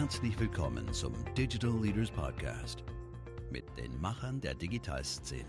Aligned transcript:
herzlich 0.00 0.38
willkommen 0.38 0.92
zum 0.92 1.12
Digital 1.36 1.76
Leaders 1.82 2.08
Podcast 2.08 2.84
mit 3.50 3.64
den 3.76 4.00
Machern 4.00 4.40
der 4.40 4.54
Digitalszene. 4.54 5.42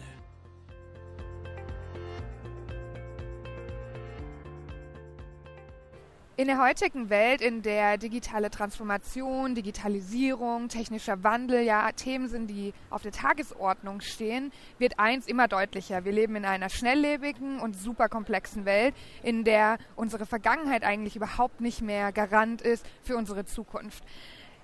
In 6.36 6.48
der 6.48 6.60
heutigen 6.64 7.12
Welt, 7.12 7.42
in 7.42 7.62
der 7.62 7.98
digitale 7.98 8.50
Transformation, 8.50 9.54
Digitalisierung, 9.54 10.70
technischer 10.70 11.24
Wandel 11.24 11.62
ja 11.62 11.92
Themen 11.92 12.28
sind, 12.28 12.48
die 12.48 12.74
auf 12.90 13.04
der 13.04 13.12
Tagesordnung 13.12 14.02
stehen, 14.02 14.52
wird 14.80 14.98
eins 14.98 15.28
immer 15.28 15.48
deutlicher. 15.48 16.06
Wir 16.06 16.14
leben 16.14 16.38
in 16.38 16.46
einer 16.46 16.70
schnelllebigen 16.70 17.60
und 17.60 17.76
super 17.76 18.10
komplexen 18.10 18.66
Welt, 18.66 18.96
in 19.22 19.44
der 19.44 19.78
unsere 19.96 20.26
Vergangenheit 20.26 20.84
eigentlich 20.84 21.16
überhaupt 21.16 21.62
nicht 21.62 21.82
mehr 21.82 22.12
Garant 22.12 22.64
ist 22.64 22.84
für 23.04 23.16
unsere 23.16 23.46
Zukunft 23.46 24.04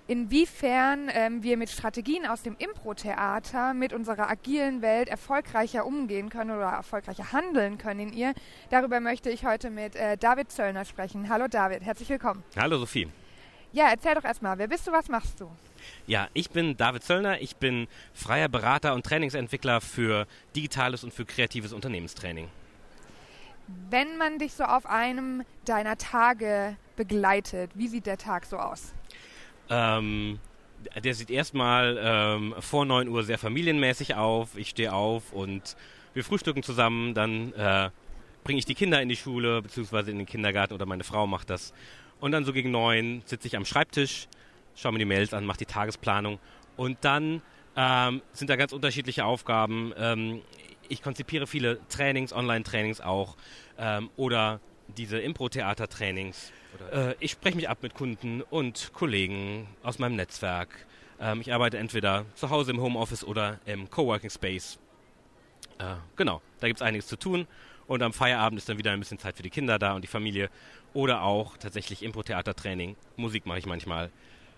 inwiefern 0.07 1.09
ähm, 1.11 1.43
wir 1.43 1.57
mit 1.57 1.69
Strategien 1.69 2.25
aus 2.25 2.43
dem 2.43 2.55
Impro-Theater 2.57 3.73
mit 3.73 3.93
unserer 3.93 4.29
agilen 4.29 4.82
Welt 4.82 5.09
erfolgreicher 5.09 5.86
umgehen 5.86 6.29
können 6.29 6.51
oder 6.51 6.68
erfolgreicher 6.68 7.32
handeln 7.32 7.77
können 7.77 8.00
in 8.00 8.13
ihr. 8.13 8.33
Darüber 8.69 8.99
möchte 8.99 9.29
ich 9.29 9.46
heute 9.46 9.69
mit 9.69 9.96
äh, 9.96 10.18
David 10.18 10.51
Zöllner 10.51 10.86
sprechen. 10.86 11.29
Hallo 11.29 11.47
David, 11.47 11.83
herzlich 11.83 12.10
willkommen. 12.10 12.43
Hallo 12.55 12.77
Sophie. 12.77 13.10
Ja, 13.71 13.89
erzähl 13.89 14.15
doch 14.15 14.23
erstmal, 14.23 14.57
wer 14.57 14.68
bist 14.68 14.87
du, 14.87 14.91
was 14.91 15.10
machst 15.10 15.41
du? 15.41 15.51
Ja, 16.07 16.29
ich 16.33 16.49
bin 16.49 16.77
David 16.77 17.04
Zöllner, 17.04 17.41
ich 17.41 17.57
bin 17.57 17.87
freier 18.13 18.47
Berater 18.47 18.93
und 18.93 19.05
Trainingsentwickler 19.05 19.82
für 19.82 20.27
digitales 20.55 21.04
und 21.04 21.13
für 21.13 21.25
kreatives 21.25 21.74
Unternehmenstraining. 21.74 22.47
Wenn 23.89 24.18
man 24.18 24.37
dich 24.37 24.54
so 24.54 24.63
auf 24.63 24.85
einem 24.85 25.43
deiner 25.65 25.97
Tage 25.97 26.77
begleitet, 26.96 27.71
wie 27.74 27.87
sieht 27.87 28.05
der 28.05 28.18
Tag 28.18 28.46
so 28.46 28.57
aus? 28.57 28.93
Ähm, 29.69 30.39
der 31.04 31.14
sieht 31.14 31.29
erstmal 31.29 31.97
ähm, 32.00 32.55
vor 32.59 32.86
9 32.86 33.08
Uhr 33.08 33.23
sehr 33.23 33.38
familienmäßig 33.38 34.16
auf. 34.16 34.58
Ich 34.58 34.69
stehe 34.69 34.94
auf 34.94 35.33
und 35.33 35.75
wir 36.13 36.23
frühstücken 36.23 36.63
zusammen. 36.63 37.13
Dann 37.13 37.53
äh, 37.53 37.89
bringe 38.43 38.59
ich 38.59 38.66
die 38.66 38.75
Kinder 38.75 39.02
in 39.02 39.09
die 39.09 39.16
Schule 39.16 39.61
beziehungsweise 39.61 40.11
in 40.11 40.17
den 40.17 40.27
Kindergarten 40.27 40.73
oder 40.73 40.86
meine 40.86 41.03
Frau 41.03 41.27
macht 41.27 41.49
das. 41.49 41.73
Und 42.19 42.31
dann 42.31 42.45
so 42.45 42.53
gegen 42.53 42.71
9 42.71 43.23
sitze 43.25 43.47
ich 43.47 43.58
am 43.58 43.66
Schreibtisch, 43.66 44.27
schaue 44.75 44.93
mir 44.93 44.99
die 44.99 45.05
Mails 45.05 45.33
an, 45.33 45.45
mache 45.45 45.59
die 45.59 45.66
Tagesplanung. 45.66 46.39
Und 46.77 46.97
dann 47.02 47.41
ähm, 47.75 48.21
sind 48.31 48.49
da 48.49 48.55
ganz 48.55 48.71
unterschiedliche 48.71 49.25
Aufgaben. 49.25 49.93
Ähm, 49.97 50.41
ich 50.88 51.02
konzipiere 51.02 51.47
viele 51.47 51.80
Trainings, 51.89 52.31
Online-Trainings 52.31 53.02
auch 53.02 53.36
ähm, 53.77 54.09
oder 54.16 54.59
diese 54.88 55.19
Impro-Theater-Trainings. 55.19 56.52
Äh, 56.91 57.15
ich 57.19 57.31
spreche 57.31 57.55
mich 57.55 57.69
ab 57.69 57.79
mit 57.81 57.93
Kunden 57.93 58.41
und 58.41 58.91
Kollegen 58.93 59.67
aus 59.83 59.99
meinem 59.99 60.15
Netzwerk. 60.15 60.69
Ähm, 61.19 61.41
ich 61.41 61.53
arbeite 61.53 61.77
entweder 61.77 62.25
zu 62.35 62.49
Hause 62.49 62.71
im 62.71 62.81
Homeoffice 62.81 63.23
oder 63.23 63.59
im 63.65 63.89
Coworking 63.89 64.29
Space. 64.29 64.79
Äh, 65.79 65.95
genau, 66.15 66.41
da 66.59 66.67
gibt 66.67 66.79
es 66.79 66.85
einiges 66.85 67.07
zu 67.07 67.17
tun. 67.17 67.47
Und 67.87 68.01
am 68.01 68.13
Feierabend 68.13 68.57
ist 68.57 68.67
dann 68.67 68.77
wieder 68.77 68.91
ein 68.91 68.99
bisschen 68.99 69.19
Zeit 69.19 69.37
für 69.37 69.43
die 69.43 69.49
Kinder 69.49 69.77
da 69.77 69.93
und 69.93 70.03
die 70.03 70.07
Familie. 70.07 70.49
Oder 70.93 71.21
auch 71.21 71.57
tatsächlich 71.57 72.01
Impro-Theater-Training. 72.03 72.95
Musik 73.15 73.45
mache 73.45 73.59
ich 73.59 73.65
manchmal. 73.65 74.11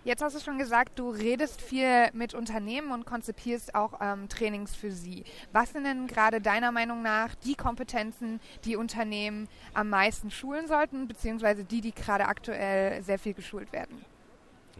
Jetzt 0.07 0.23
hast 0.23 0.37
du 0.37 0.39
schon 0.39 0.57
gesagt, 0.57 0.99
du 0.99 1.09
redest 1.09 1.61
viel 1.61 2.09
mit 2.13 2.33
Unternehmen 2.33 2.93
und 2.93 3.05
konzipierst 3.05 3.75
auch 3.75 3.99
ähm, 3.99 4.29
Trainings 4.29 4.73
für 4.73 4.89
sie. 4.89 5.25
Was 5.51 5.73
sind 5.73 5.83
denn 5.83 6.07
gerade 6.07 6.39
deiner 6.39 6.71
Meinung 6.71 7.01
nach 7.01 7.35
die 7.35 7.55
Kompetenzen, 7.55 8.39
die 8.63 8.77
Unternehmen 8.77 9.49
am 9.73 9.89
meisten 9.89 10.31
schulen 10.31 10.65
sollten, 10.65 11.09
beziehungsweise 11.09 11.65
die, 11.65 11.81
die 11.81 11.91
gerade 11.91 12.23
aktuell 12.27 13.03
sehr 13.03 13.19
viel 13.19 13.33
geschult 13.33 13.73
werden? 13.73 14.05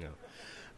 Ja. 0.02 0.12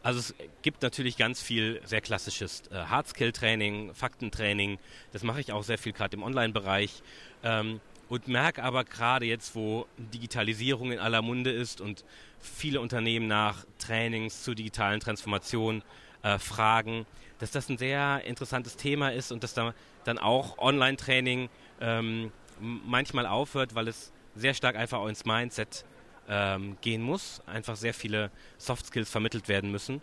Also 0.01 0.17
es 0.17 0.33
gibt 0.63 0.81
natürlich 0.81 1.15
ganz 1.15 1.43
viel 1.43 1.79
sehr 1.85 2.01
klassisches 2.01 2.63
äh, 2.71 2.85
Hard-Skill-Training, 2.85 3.93
Faktentraining. 3.93 4.79
Das 5.11 5.21
mache 5.21 5.41
ich 5.41 5.51
auch 5.51 5.61
sehr 5.61 5.77
viel 5.77 5.93
gerade 5.93 6.17
im 6.17 6.23
Online-Bereich. 6.23 7.03
Ähm, 7.43 7.81
und 8.09 8.27
merke 8.27 8.63
aber 8.63 8.83
gerade 8.83 9.25
jetzt, 9.25 9.55
wo 9.55 9.85
Digitalisierung 9.97 10.91
in 10.91 10.99
aller 10.99 11.21
Munde 11.21 11.51
ist 11.51 11.79
und 11.79 12.03
viele 12.39 12.81
Unternehmen 12.81 13.27
nach 13.27 13.65
Trainings 13.77 14.43
zur 14.43 14.55
digitalen 14.55 14.99
Transformation 14.99 15.83
äh, 16.23 16.39
fragen, 16.39 17.05
dass 17.37 17.51
das 17.51 17.69
ein 17.69 17.77
sehr 17.77 18.23
interessantes 18.25 18.75
Thema 18.75 19.09
ist 19.13 19.31
und 19.31 19.43
dass 19.43 19.53
da 19.53 19.73
dann 20.03 20.17
auch 20.17 20.57
Online-Training 20.57 21.49
ähm, 21.79 22.31
manchmal 22.59 23.25
aufhört, 23.25 23.75
weil 23.75 23.87
es 23.87 24.11
sehr 24.35 24.53
stark 24.53 24.75
einfach 24.75 24.99
auch 24.99 25.07
ins 25.07 25.25
Mindset 25.25 25.85
ähm, 26.27 26.77
gehen 26.81 27.01
muss, 27.01 27.41
einfach 27.45 27.75
sehr 27.75 27.93
viele 27.93 28.31
Soft 28.57 28.87
Skills 28.87 29.09
vermittelt 29.09 29.47
werden 29.47 29.71
müssen 29.71 30.01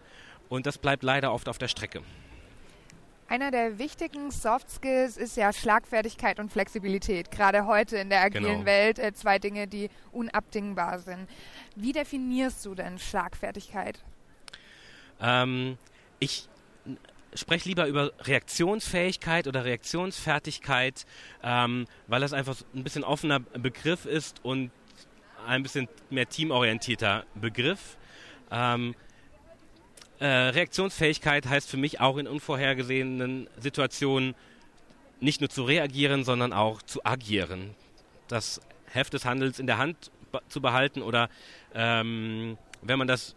und 0.48 0.66
das 0.66 0.78
bleibt 0.78 1.02
leider 1.02 1.32
oft 1.32 1.48
auf 1.48 1.58
der 1.58 1.68
Strecke. 1.68 2.02
Einer 3.28 3.50
der 3.50 3.78
wichtigen 3.78 4.30
Soft 4.30 4.70
Skills 4.70 5.16
ist 5.16 5.36
ja 5.36 5.52
Schlagfertigkeit 5.52 6.38
und 6.38 6.52
Flexibilität. 6.52 7.32
Gerade 7.32 7.66
heute 7.66 7.96
in 7.96 8.08
der 8.08 8.22
agilen 8.22 8.44
genau. 8.44 8.64
Welt 8.66 9.00
äh, 9.00 9.12
zwei 9.14 9.40
Dinge, 9.40 9.66
die 9.66 9.90
unabdingbar 10.12 11.00
sind. 11.00 11.28
Wie 11.74 11.92
definierst 11.92 12.64
du 12.64 12.76
denn 12.76 13.00
Schlagfertigkeit? 13.00 13.98
Ähm, 15.20 15.76
ich 16.20 16.48
spreche 17.34 17.68
lieber 17.68 17.88
über 17.88 18.12
Reaktionsfähigkeit 18.20 19.48
oder 19.48 19.64
Reaktionsfertigkeit, 19.64 21.04
ähm, 21.42 21.86
weil 22.06 22.20
das 22.20 22.32
einfach 22.32 22.56
ein 22.74 22.84
bisschen 22.84 23.02
offener 23.02 23.40
Begriff 23.40 24.06
ist 24.06 24.44
und 24.44 24.70
ein 25.46 25.64
bisschen 25.64 25.88
mehr 26.10 26.28
teamorientierter 26.28 27.24
Begriff. 27.34 27.96
Ähm, 28.50 28.94
äh, 30.18 30.26
Reaktionsfähigkeit 30.26 31.46
heißt 31.46 31.68
für 31.68 31.76
mich 31.76 32.00
auch 32.00 32.16
in 32.16 32.26
unvorhergesehenen 32.26 33.48
Situationen 33.58 34.34
nicht 35.20 35.40
nur 35.40 35.50
zu 35.50 35.64
reagieren, 35.64 36.24
sondern 36.24 36.52
auch 36.52 36.82
zu 36.82 37.04
agieren. 37.04 37.74
Das 38.28 38.60
Heft 38.86 39.12
des 39.12 39.24
Handels 39.24 39.58
in 39.58 39.66
der 39.66 39.78
Hand 39.78 40.10
zu 40.48 40.60
behalten 40.60 41.02
oder 41.02 41.28
ähm, 41.74 42.58
wenn 42.82 42.98
man 42.98 43.08
das 43.08 43.34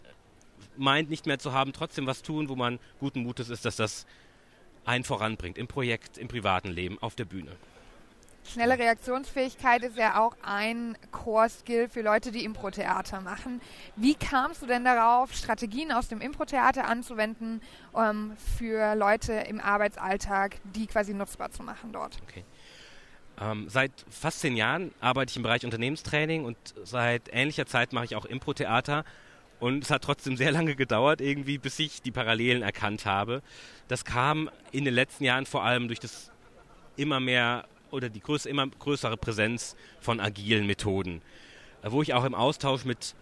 meint, 0.78 1.10
nicht 1.10 1.26
mehr 1.26 1.40
zu 1.40 1.54
haben, 1.54 1.74
trotzdem 1.74 2.08
was 2.08 2.22
tun, 2.22 2.50
wo 2.50 2.56
man 2.56 2.80
guten 3.00 3.24
Mutes 3.24 3.50
ist, 3.50 3.66
dass 3.66 3.76
das 3.76 4.06
einen 4.86 5.04
voranbringt 5.04 5.58
im 5.58 5.68
Projekt, 5.68 6.18
im 6.18 6.28
privaten 6.28 6.70
Leben, 6.70 6.98
auf 7.00 7.16
der 7.16 7.26
Bühne. 7.26 7.52
Schnelle 8.44 8.80
Reaktionsfähigkeit 8.80 9.84
ist 9.84 9.98
ja 9.98 10.20
auch 10.20 10.36
ein 10.42 10.98
Core-Skill 11.12 11.88
für 11.88 12.02
Leute, 12.02 12.32
die 12.32 12.44
Impro-Theater 12.44 13.22
machen. 13.22 13.62
Wie 13.96 14.16
kamst 14.16 14.62
du 14.62 14.66
denn 14.66 14.84
darauf, 14.84 15.34
Strategien 15.34 15.92
aus 15.92 16.08
dem 16.08 16.20
Impro-Theater 16.20 16.88
anzuwenden, 16.88 17.62
ähm, 17.96 18.36
für 18.58 18.96
Leute 18.96 19.34
im 19.34 19.60
Arbeitsalltag, 19.60 20.58
die 20.64 20.88
quasi 20.88 21.14
nutzbar 21.14 21.52
zu 21.52 21.62
machen 21.62 21.92
dort? 21.94 22.18
Okay. 22.24 22.44
Ähm, 23.40 23.70
seit 23.70 23.92
fast 24.10 24.42
zehn 24.42 24.58
Jahren 24.58 24.92
arbeite 25.00 25.30
ich 25.30 25.38
im 25.38 25.44
Bereich 25.44 25.64
Unternehmenstraining 25.64 26.44
und 26.44 26.58
seit 26.84 27.30
ähnlicher 27.32 27.66
Zeit 27.66 27.94
mache 27.94 28.06
ich 28.06 28.16
auch 28.16 28.26
Impro-Theater. 28.26 29.06
Und 29.60 29.84
es 29.84 29.92
hat 29.92 30.04
trotzdem 30.04 30.38
sehr 30.38 30.52
lange 30.52 30.76
gedauert, 30.76 31.22
irgendwie, 31.22 31.58
bis 31.58 31.78
ich 31.80 32.02
die 32.02 32.12
Parallelen 32.12 32.64
erkannt 32.64 33.06
habe. 33.06 33.42
Das 33.90 34.06
kam 34.06 34.50
in 34.72 34.86
den 34.86 34.94
letzten 34.94 35.26
Jahren 35.26 35.46
vor 35.46 35.64
allem 35.64 35.88
durch 35.88 36.00
das 36.00 36.32
immer 36.96 37.20
mehr 37.20 37.66
oder 37.92 38.10
die 38.10 38.20
größ 38.20 38.46
immer 38.46 38.68
größere 38.68 39.18
Präsenz 39.18 39.76
von 40.00 40.20
agilen 40.20 40.66
Methoden, 40.68 41.22
äh, 41.82 41.92
wo 41.92 42.02
ich 42.02 42.14
auch 42.14 42.24
im 42.24 42.36
Austausch 42.36 42.86
mit 42.86 43.16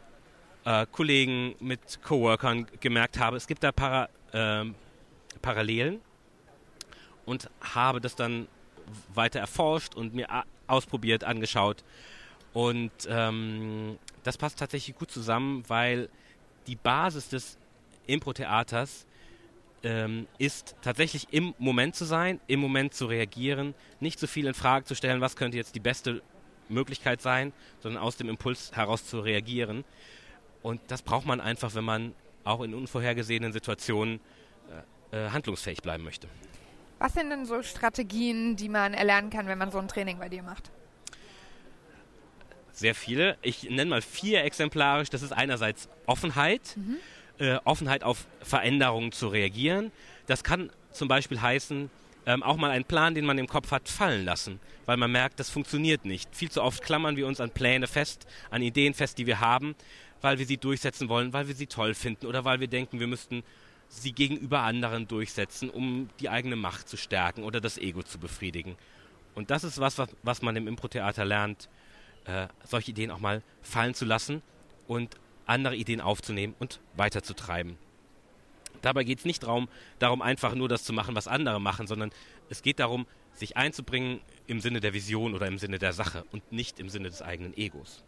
äh, 0.66 0.86
Kollegen, 0.92 1.56
mit 1.60 2.02
Coworkern 2.04 2.68
gemerkt 2.80 3.20
habe, 3.20 3.38
es 3.38 3.48
gibt 3.48 3.64
da 3.64 3.72
Para, 3.72 4.10
äh, 4.32 4.66
Parallelen 5.42 6.02
und 7.26 7.50
habe 7.62 8.02
das 8.02 8.16
dann 8.16 8.48
weiter 9.14 9.40
erforscht 9.40 9.96
und 9.96 10.14
mir 10.14 10.28
ausprobiert, 10.68 11.24
angeschaut. 11.24 11.84
Und 12.54 12.92
ähm, 13.08 13.98
das 14.24 14.38
passt 14.38 14.60
tatsächlich 14.60 14.98
gut 14.98 15.12
zusammen, 15.12 15.64
weil 15.68 16.10
die 16.66 16.76
Basis 16.76 17.30
des 17.30 17.58
Impro-Theaters 18.08 19.06
ähm, 19.83 20.27
ist 20.38 20.75
tatsächlich 20.81 21.27
im 21.31 21.53
Moment 21.57 21.95
zu 21.95 22.06
sein, 22.06 22.39
im 22.47 22.59
Moment 22.59 22.94
zu 22.94 23.06
reagieren, 23.06 23.74
nicht 24.00 24.19
so 24.19 24.27
viel 24.27 24.47
in 24.47 24.53
Frage 24.53 24.85
zu 24.85 24.95
stellen, 24.95 25.21
was 25.21 25.35
könnte 25.35 25.57
jetzt 25.57 25.75
die 25.75 25.79
beste 25.79 26.21
Möglichkeit 26.69 27.21
sein, 27.21 27.53
sondern 27.79 28.01
aus 28.01 28.18
dem 28.18 28.29
Impuls 28.29 28.71
heraus 28.74 29.06
zu 29.06 29.19
reagieren. 29.19 29.85
Und 30.63 30.81
das 30.88 31.01
braucht 31.01 31.25
man 31.25 31.39
einfach, 31.39 31.75
wenn 31.75 31.83
man 31.83 32.13
auch 32.44 32.62
in 32.62 32.74
unvorhergesehenen 32.74 33.53
Situationen 33.53 34.19
äh, 35.12 35.25
äh, 35.25 35.29
handlungsfähig 35.29 35.81
bleiben 35.81 36.03
möchte. 36.03 36.27
Was 37.00 37.13
sind 37.13 37.29
denn 37.29 37.45
so 37.45 37.62
Strategien, 37.62 38.56
die 38.56 38.69
man 38.69 38.94
erlernen 38.94 39.29
kann, 39.29 39.47
wenn 39.47 39.57
man 39.57 39.71
so 39.71 39.77
ein 39.77 39.88
Training 39.88 40.18
bei 40.18 40.29
dir 40.29 40.41
macht? 40.41 40.71
Sehr 42.71 42.95
viele. 42.95 43.38
Ich 43.41 43.63
nenne 43.63 43.85
mal 43.85 44.01
vier 44.01 44.44
exemplarisch. 44.44 45.09
Das 45.09 45.21
ist 45.21 45.31
einerseits 45.31 45.89
Offenheit. 46.06 46.75
Mhm 46.75 46.97
äh, 47.39 47.57
Offenheit 47.63 48.04
auf 48.04 48.28
Veränderungen 48.42 49.12
zu 49.12 49.28
reagieren. 49.28 49.92
Das 50.25 50.44
kann 50.44 50.72
zum 50.92 51.07
Beispiel 51.07 51.42
heißen, 51.42 51.89
ähm, 52.25 52.44
auch 52.44 52.57
mal 52.57 52.72
einen 52.72 52.86
Plan, 52.86 53.16
den 53.16 53.25
man 53.25 53.38
im 53.38 53.48
Kopf 53.48 53.72
hat, 53.72 53.88
fallen 53.88 54.25
lassen, 54.25 54.60
weil 54.86 54.98
man 54.98 55.12
merkt, 55.12 55.39
das 55.39 55.50
funktioniert 55.50 56.04
nicht. 56.04 56.36
Viel 56.36 56.51
zu 56.51 56.62
oft 56.62 56.84
klammern 56.84 57.16
wir 57.16 57.25
uns 57.25 57.39
an 57.39 57.51
Pläne 57.51 57.88
fest, 57.88 58.28
an 58.50 58.62
Ideen 58.62 58.94
fest, 58.94 59.18
die 59.18 59.25
wir 59.25 59.39
haben, 59.39 59.75
weil 60.22 60.38
wir 60.38 60.45
sie 60.45 60.57
durchsetzen 60.57 61.07
wollen, 61.07 61.31
weil 61.31 61.48
wir 61.48 61.56
sie 61.56 61.68
toll 61.68 61.94
finden 61.94 62.25
oder 62.25 62.44
weil 62.44 62.60
wir 62.60 62.68
denken, 62.68 63.00
wir 63.00 63.07
müssten 63.07 63.44
sie 63.88 64.12
gegenüber 64.12 64.62
anderen 64.62 65.07
durchsetzen, 65.07 65.69
um 65.69 66.10
die 66.19 66.28
eigene 66.28 66.57
Macht 66.57 66.89
zu 66.89 66.98
stärken 66.98 67.44
oder 67.44 67.62
das 67.62 67.78
Ego 67.78 68.04
zu 68.04 68.19
befriedigen. 68.19 68.75
Und 69.34 69.50
das 69.50 69.63
ist 69.63 69.80
was, 69.80 69.98
was, 69.98 70.10
was 70.24 70.42
man 70.42 70.56
im 70.57 70.68
Impro-Theater 70.68 71.24
lernt, 71.24 71.69
äh, 72.25 72.48
solche 72.66 72.92
Ideen 72.92 73.12
auch 73.12 73.19
mal 73.19 73.42
fallen 73.62 73.94
zu 73.94 74.04
lassen 74.04 74.42
und 74.88 75.16
andere 75.48 75.76
Ideen 75.76 76.02
aufzunehmen 76.02 76.56
und 76.60 76.80
weiterzutreiben. 76.96 77.78
Dabei 78.82 79.04
geht 79.04 79.20
es 79.20 79.26
nicht 79.26 79.44
darum, 79.44 79.70
darum, 80.00 80.22
einfach 80.22 80.54
nur 80.54 80.70
das 80.70 80.84
zu 80.84 80.94
machen, 80.94 81.16
was 81.16 81.28
andere 81.28 81.60
machen, 81.60 81.88
sondern 81.88 82.12
es 82.50 82.62
geht 82.62 82.80
darum, 82.80 83.08
sich 83.34 83.58
einzubringen 83.58 84.22
im 84.48 84.60
Sinne 84.60 84.80
der 84.80 84.94
Vision 84.94 85.34
oder 85.34 85.48
im 85.48 85.58
Sinne 85.58 85.80
der 85.80 85.94
Sache 85.94 86.26
und 86.32 86.52
nicht 86.52 86.80
im 86.80 86.90
Sinne 86.90 87.10
des 87.10 87.22
eigenen 87.22 87.56
Egos. 87.58 88.04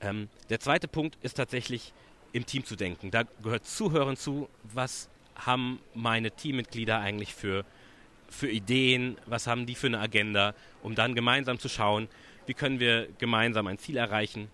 Ähm, 0.00 0.28
der 0.48 0.60
zweite 0.60 0.88
Punkt 0.88 1.18
ist 1.22 1.34
tatsächlich 1.34 1.92
im 2.32 2.46
Team 2.46 2.64
zu 2.64 2.76
denken. 2.76 3.10
Da 3.10 3.24
gehört 3.42 3.66
Zuhören 3.66 4.16
zu, 4.16 4.48
was 4.62 5.08
haben 5.34 5.80
meine 5.94 6.30
Teammitglieder 6.30 6.98
eigentlich 6.98 7.34
für, 7.34 7.64
für 8.28 8.48
Ideen, 8.48 9.16
was 9.26 9.46
haben 9.46 9.66
die 9.66 9.74
für 9.74 9.88
eine 9.88 10.00
Agenda, 10.00 10.54
um 10.82 10.94
dann 10.94 11.14
gemeinsam 11.14 11.58
zu 11.58 11.68
schauen, 11.68 12.08
wie 12.46 12.54
können 12.54 12.80
wir 12.80 13.08
gemeinsam 13.18 13.66
ein 13.66 13.78
Ziel 13.78 13.96
erreichen. 13.96 14.48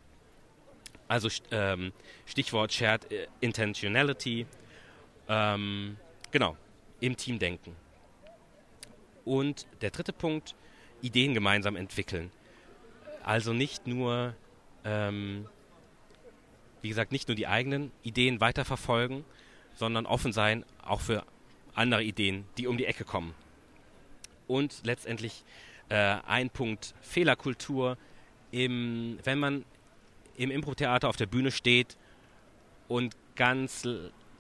Also 1.09 1.29
ähm, 1.51 1.93
Stichwort 2.25 2.73
Shared 2.73 3.07
Intentionality. 3.41 4.47
Ähm, 5.29 5.97
genau, 6.31 6.57
im 7.01 7.17
Team 7.17 7.39
denken. 7.39 7.75
Und 9.25 9.67
der 9.81 9.91
dritte 9.91 10.13
Punkt, 10.13 10.55
Ideen 11.03 11.35
gemeinsam 11.35 11.77
entwickeln. 11.77 12.31
Also 13.23 13.53
nicht 13.53 13.87
nur 13.87 14.35
ähm, 14.85 15.47
wie 16.87 16.89
gesagt, 16.89 17.11
nicht 17.11 17.27
nur 17.27 17.35
die 17.35 17.49
eigenen 17.49 17.91
Ideen 18.05 18.41
weiterverfolgen, 18.41 19.25
sondern 19.75 20.07
offen 20.07 20.33
sein 20.33 20.65
auch 20.83 21.01
für 21.01 21.25
andere 21.75 22.05
Ideen, 22.05 22.45
die 22.59 22.69
um 22.69 22.77
die 22.77 22.87
Ecke 22.87 23.05
kommen. 23.05 23.35
Und 24.47 24.83
letztendlich 24.85 25.43
äh, 25.89 25.97
ein 26.27 26.49
Punkt 26.49 26.95
Fehlerkultur. 27.01 27.99
Im, 28.53 29.19
wenn 29.25 29.41
man 29.41 29.65
im 30.37 30.51
Impro-Theater 30.51 31.09
auf 31.09 31.17
der 31.17 31.27
Bühne 31.27 31.51
steht 31.51 31.97
und 32.89 33.17
ganz 33.35 33.87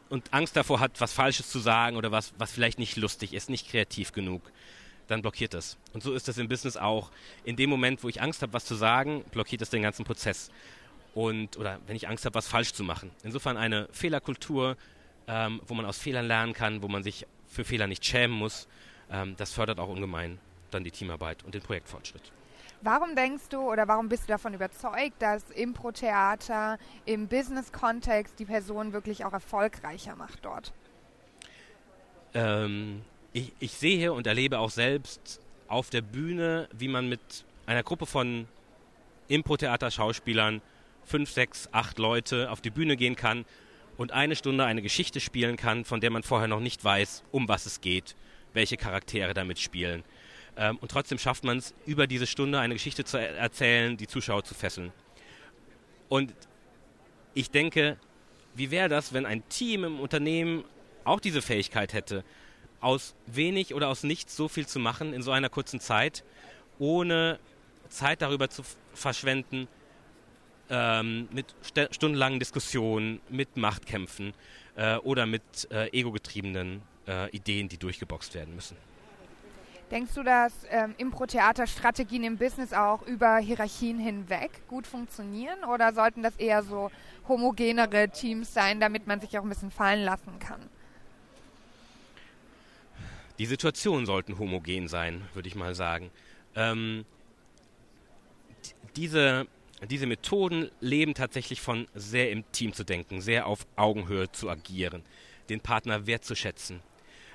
und 0.08 0.32
Angst 0.32 0.56
davor 0.56 0.80
hat, 0.80 1.00
was 1.00 1.12
Falsches 1.12 1.50
zu 1.50 1.58
sagen 1.58 1.96
oder 1.96 2.12
was, 2.12 2.32
was 2.38 2.52
vielleicht 2.52 2.78
nicht 2.78 2.96
lustig 2.96 3.34
ist, 3.34 3.50
nicht 3.50 3.68
kreativ 3.68 4.12
genug, 4.12 4.40
dann 5.08 5.20
blockiert 5.20 5.52
das. 5.52 5.76
Und 5.92 6.02
so 6.02 6.14
ist 6.14 6.28
das 6.28 6.38
im 6.38 6.48
Business 6.48 6.76
auch. 6.76 7.10
In 7.44 7.56
dem 7.56 7.70
Moment, 7.70 8.04
wo 8.04 8.08
ich 8.08 8.22
Angst 8.22 8.42
habe, 8.42 8.52
was 8.52 8.64
zu 8.64 8.74
sagen, 8.74 9.24
blockiert 9.32 9.60
das 9.60 9.70
den 9.70 9.82
ganzen 9.82 10.04
Prozess 10.04 10.50
und 11.14 11.56
oder 11.56 11.80
wenn 11.86 11.96
ich 11.96 12.08
Angst 12.08 12.24
habe, 12.24 12.34
was 12.34 12.46
falsch 12.46 12.72
zu 12.72 12.84
machen. 12.84 13.10
Insofern 13.24 13.56
eine 13.56 13.88
Fehlerkultur, 13.90 14.76
ähm, 15.26 15.60
wo 15.66 15.74
man 15.74 15.86
aus 15.86 15.98
Fehlern 15.98 16.26
lernen 16.26 16.52
kann, 16.52 16.82
wo 16.82 16.88
man 16.88 17.02
sich 17.02 17.26
für 17.48 17.64
Fehler 17.64 17.86
nicht 17.86 18.04
schämen 18.04 18.36
muss, 18.36 18.68
ähm, 19.10 19.34
das 19.36 19.52
fördert 19.52 19.80
auch 19.80 19.88
ungemein 19.88 20.38
dann 20.70 20.84
die 20.84 20.90
Teamarbeit 20.90 21.42
und 21.44 21.54
den 21.54 21.62
Projektfortschritt. 21.62 22.32
Warum 22.82 23.16
denkst 23.16 23.48
du 23.50 23.60
oder 23.60 23.88
warum 23.88 24.08
bist 24.08 24.24
du 24.24 24.28
davon 24.28 24.54
überzeugt, 24.54 25.20
dass 25.20 25.50
Impro-Theater 25.50 26.78
im 27.04 27.26
Business-Kontext 27.26 28.38
die 28.38 28.44
Person 28.44 28.92
wirklich 28.92 29.24
auch 29.24 29.32
erfolgreicher 29.32 30.14
macht 30.14 30.44
dort? 30.44 30.72
Ähm, 32.34 33.02
ich, 33.32 33.52
ich 33.58 33.72
sehe 33.72 34.12
und 34.12 34.26
erlebe 34.26 34.58
auch 34.58 34.70
selbst 34.70 35.40
auf 35.68 35.90
der 35.90 36.02
Bühne, 36.02 36.68
wie 36.72 36.88
man 36.88 37.08
mit 37.08 37.44
einer 37.66 37.82
Gruppe 37.82 38.06
von 38.06 38.46
Impro-Theater-Schauspielern 39.28 40.60
fünf, 41.04 41.30
sechs, 41.30 41.68
acht 41.72 41.98
Leute 41.98 42.50
auf 42.50 42.60
die 42.60 42.70
Bühne 42.70 42.96
gehen 42.96 43.16
kann 43.16 43.44
und 43.96 44.12
eine 44.12 44.36
Stunde 44.36 44.64
eine 44.64 44.82
Geschichte 44.82 45.20
spielen 45.20 45.56
kann, 45.56 45.84
von 45.84 46.00
der 46.00 46.10
man 46.10 46.22
vorher 46.22 46.48
noch 46.48 46.60
nicht 46.60 46.84
weiß, 46.84 47.24
um 47.32 47.48
was 47.48 47.66
es 47.66 47.80
geht, 47.80 48.14
welche 48.52 48.76
Charaktere 48.76 49.34
damit 49.34 49.58
spielen. 49.58 50.04
Ähm, 50.56 50.78
und 50.78 50.90
trotzdem 50.90 51.18
schafft 51.18 51.44
man 51.44 51.58
es, 51.58 51.74
über 51.84 52.06
diese 52.06 52.26
Stunde 52.26 52.58
eine 52.58 52.74
Geschichte 52.74 53.04
zu 53.04 53.18
erzählen, 53.18 53.96
die 53.96 54.06
Zuschauer 54.06 54.44
zu 54.44 54.54
fesseln. 54.54 54.92
Und 56.08 56.32
ich 57.34 57.50
denke, 57.50 57.98
wie 58.54 58.70
wäre 58.70 58.88
das, 58.88 59.12
wenn 59.12 59.26
ein 59.26 59.46
Team 59.48 59.84
im 59.84 60.00
Unternehmen 60.00 60.64
auch 61.04 61.20
diese 61.20 61.42
Fähigkeit 61.42 61.92
hätte, 61.92 62.24
aus 62.80 63.14
wenig 63.26 63.74
oder 63.74 63.88
aus 63.88 64.02
nichts 64.02 64.36
so 64.36 64.48
viel 64.48 64.66
zu 64.66 64.78
machen 64.78 65.12
in 65.12 65.22
so 65.22 65.30
einer 65.30 65.48
kurzen 65.48 65.80
Zeit, 65.80 66.24
ohne 66.78 67.38
Zeit 67.88 68.22
darüber 68.22 68.48
zu 68.48 68.62
verschwenden, 68.94 69.68
ähm, 70.68 71.28
mit 71.30 71.54
stundenlangen 71.90 72.38
Diskussionen, 72.40 73.20
mit 73.28 73.56
Machtkämpfen 73.56 74.34
äh, 74.76 74.96
oder 74.96 75.26
mit 75.26 75.42
äh, 75.70 75.88
ego-getriebenen 75.90 76.82
äh, 77.06 77.30
Ideen, 77.30 77.68
die 77.68 77.78
durchgeboxt 77.78 78.34
werden 78.34 78.54
müssen. 78.54 78.76
Denkst 79.90 80.14
du, 80.14 80.22
dass 80.24 80.52
ähm, 80.70 80.94
Impro-Theater-Strategien 80.98 82.24
im 82.24 82.38
Business 82.38 82.72
auch 82.72 83.02
über 83.02 83.36
Hierarchien 83.36 83.98
hinweg 83.98 84.66
gut 84.68 84.86
funktionieren 84.86 85.62
oder 85.64 85.92
sollten 85.92 86.22
das 86.22 86.36
eher 86.36 86.62
so 86.62 86.90
homogenere 87.28 88.08
Teams 88.08 88.52
sein, 88.52 88.80
damit 88.80 89.06
man 89.06 89.20
sich 89.20 89.38
auch 89.38 89.42
ein 89.42 89.48
bisschen 89.48 89.70
fallen 89.70 90.04
lassen 90.04 90.38
kann? 90.40 90.60
Die 93.38 93.46
Situationen 93.46 94.06
sollten 94.06 94.38
homogen 94.38 94.88
sein, 94.88 95.22
würde 95.34 95.48
ich 95.48 95.54
mal 95.54 95.74
sagen. 95.74 96.10
Ähm, 96.56 97.04
diese 98.96 99.46
diese 99.84 100.06
Methoden 100.06 100.70
leben 100.80 101.14
tatsächlich 101.14 101.60
von 101.60 101.86
sehr 101.94 102.30
im 102.30 102.50
Team 102.52 102.72
zu 102.72 102.84
denken, 102.84 103.20
sehr 103.20 103.46
auf 103.46 103.66
Augenhöhe 103.76 104.32
zu 104.32 104.48
agieren, 104.48 105.02
den 105.48 105.60
Partner 105.60 106.06
wertzuschätzen. 106.06 106.80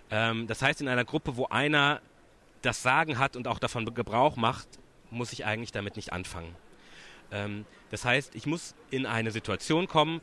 Ähm, 0.10 0.48
das 0.48 0.62
heißt, 0.62 0.82
in 0.82 0.88
einer 0.88 1.06
Gruppe, 1.06 1.38
wo 1.38 1.46
einer 1.46 2.02
das 2.62 2.84
Sagen 2.84 3.18
hat 3.18 3.36
und 3.36 3.48
auch 3.48 3.60
davon 3.60 3.86
Gebrauch 3.94 4.36
macht, 4.36 4.68
muss 5.10 5.34
ich 5.34 5.46
eigentlich 5.46 5.72
damit 5.72 5.96
nicht 5.96 6.14
anfangen. 6.14 6.56
Ähm, 7.32 7.66
das 7.90 8.06
heißt, 8.06 8.36
ich 8.36 8.46
muss 8.46 8.76
in 8.90 9.06
eine 9.06 9.32
Situation 9.32 9.88
kommen, 9.88 10.22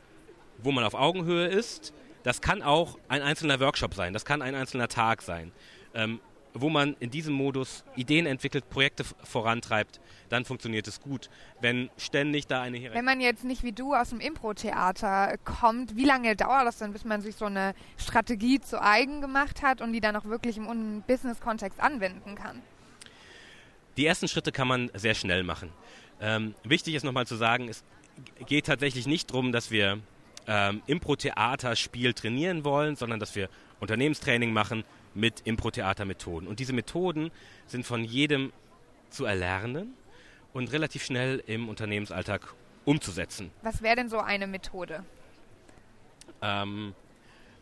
wo 0.57 0.71
man 0.71 0.83
auf 0.83 0.93
Augenhöhe 0.93 1.47
ist. 1.47 1.93
Das 2.23 2.41
kann 2.41 2.61
auch 2.61 2.97
ein 3.07 3.21
einzelner 3.21 3.59
Workshop 3.59 3.93
sein, 3.93 4.13
das 4.13 4.25
kann 4.25 4.41
ein 4.41 4.55
einzelner 4.55 4.87
Tag 4.87 5.21
sein. 5.21 5.51
Ähm, 5.93 6.19
wo 6.53 6.69
man 6.69 6.95
in 6.99 7.09
diesem 7.09 7.33
Modus 7.33 7.83
Ideen 7.95 8.25
entwickelt, 8.25 8.69
Projekte 8.69 9.03
vorantreibt, 9.23 9.99
dann 10.29 10.45
funktioniert 10.45 10.87
es 10.87 10.99
gut. 10.99 11.29
Wenn 11.61 11.89
ständig 11.97 12.47
da 12.47 12.61
eine 12.61 12.77
Hierarchie. 12.77 12.97
Wenn 12.97 13.05
man 13.05 13.21
jetzt 13.21 13.43
nicht 13.43 13.63
wie 13.63 13.71
du 13.71 13.93
aus 13.93 14.09
dem 14.09 14.19
Impro-Theater 14.19 15.37
kommt, 15.43 15.95
wie 15.95 16.05
lange 16.05 16.35
dauert 16.35 16.65
das 16.65 16.77
denn, 16.77 16.93
bis 16.93 17.05
man 17.05 17.21
sich 17.21 17.35
so 17.35 17.45
eine 17.45 17.73
Strategie 17.97 18.59
zu 18.59 18.81
eigen 18.81 19.21
gemacht 19.21 19.61
hat 19.61 19.81
und 19.81 19.93
die 19.93 20.01
dann 20.01 20.15
auch 20.15 20.25
wirklich 20.25 20.57
im 20.57 21.03
Business-Kontext 21.07 21.79
anwenden 21.79 22.35
kann? 22.35 22.61
Die 23.97 24.05
ersten 24.05 24.27
Schritte 24.27 24.51
kann 24.51 24.67
man 24.67 24.89
sehr 24.93 25.13
schnell 25.13 25.43
machen. 25.43 25.71
Ähm, 26.21 26.55
wichtig 26.63 26.95
ist 26.95 27.03
nochmal 27.03 27.27
zu 27.27 27.35
sagen, 27.35 27.69
es 27.69 27.83
geht 28.45 28.65
tatsächlich 28.65 29.07
nicht 29.07 29.29
darum, 29.29 29.51
dass 29.51 29.71
wir 29.71 29.99
ähm, 30.47 30.81
Impro-Theater-Spiel 30.87 32.13
trainieren 32.13 32.63
wollen, 32.63 32.95
sondern 32.95 33.19
dass 33.19 33.35
wir 33.35 33.49
Unternehmenstraining 33.79 34.51
machen, 34.51 34.83
mit 35.13 35.41
Impro-Theater-Methoden. 35.45 36.47
Und 36.47 36.59
diese 36.59 36.73
Methoden 36.73 37.31
sind 37.65 37.85
von 37.85 38.03
jedem 38.03 38.51
zu 39.09 39.25
erlernen 39.25 39.93
und 40.53 40.71
relativ 40.71 41.03
schnell 41.03 41.43
im 41.47 41.69
Unternehmensalltag 41.69 42.53
umzusetzen. 42.85 43.51
Was 43.61 43.81
wäre 43.81 43.95
denn 43.95 44.09
so 44.09 44.19
eine 44.19 44.47
Methode? 44.47 45.03
Ähm, 46.41 46.93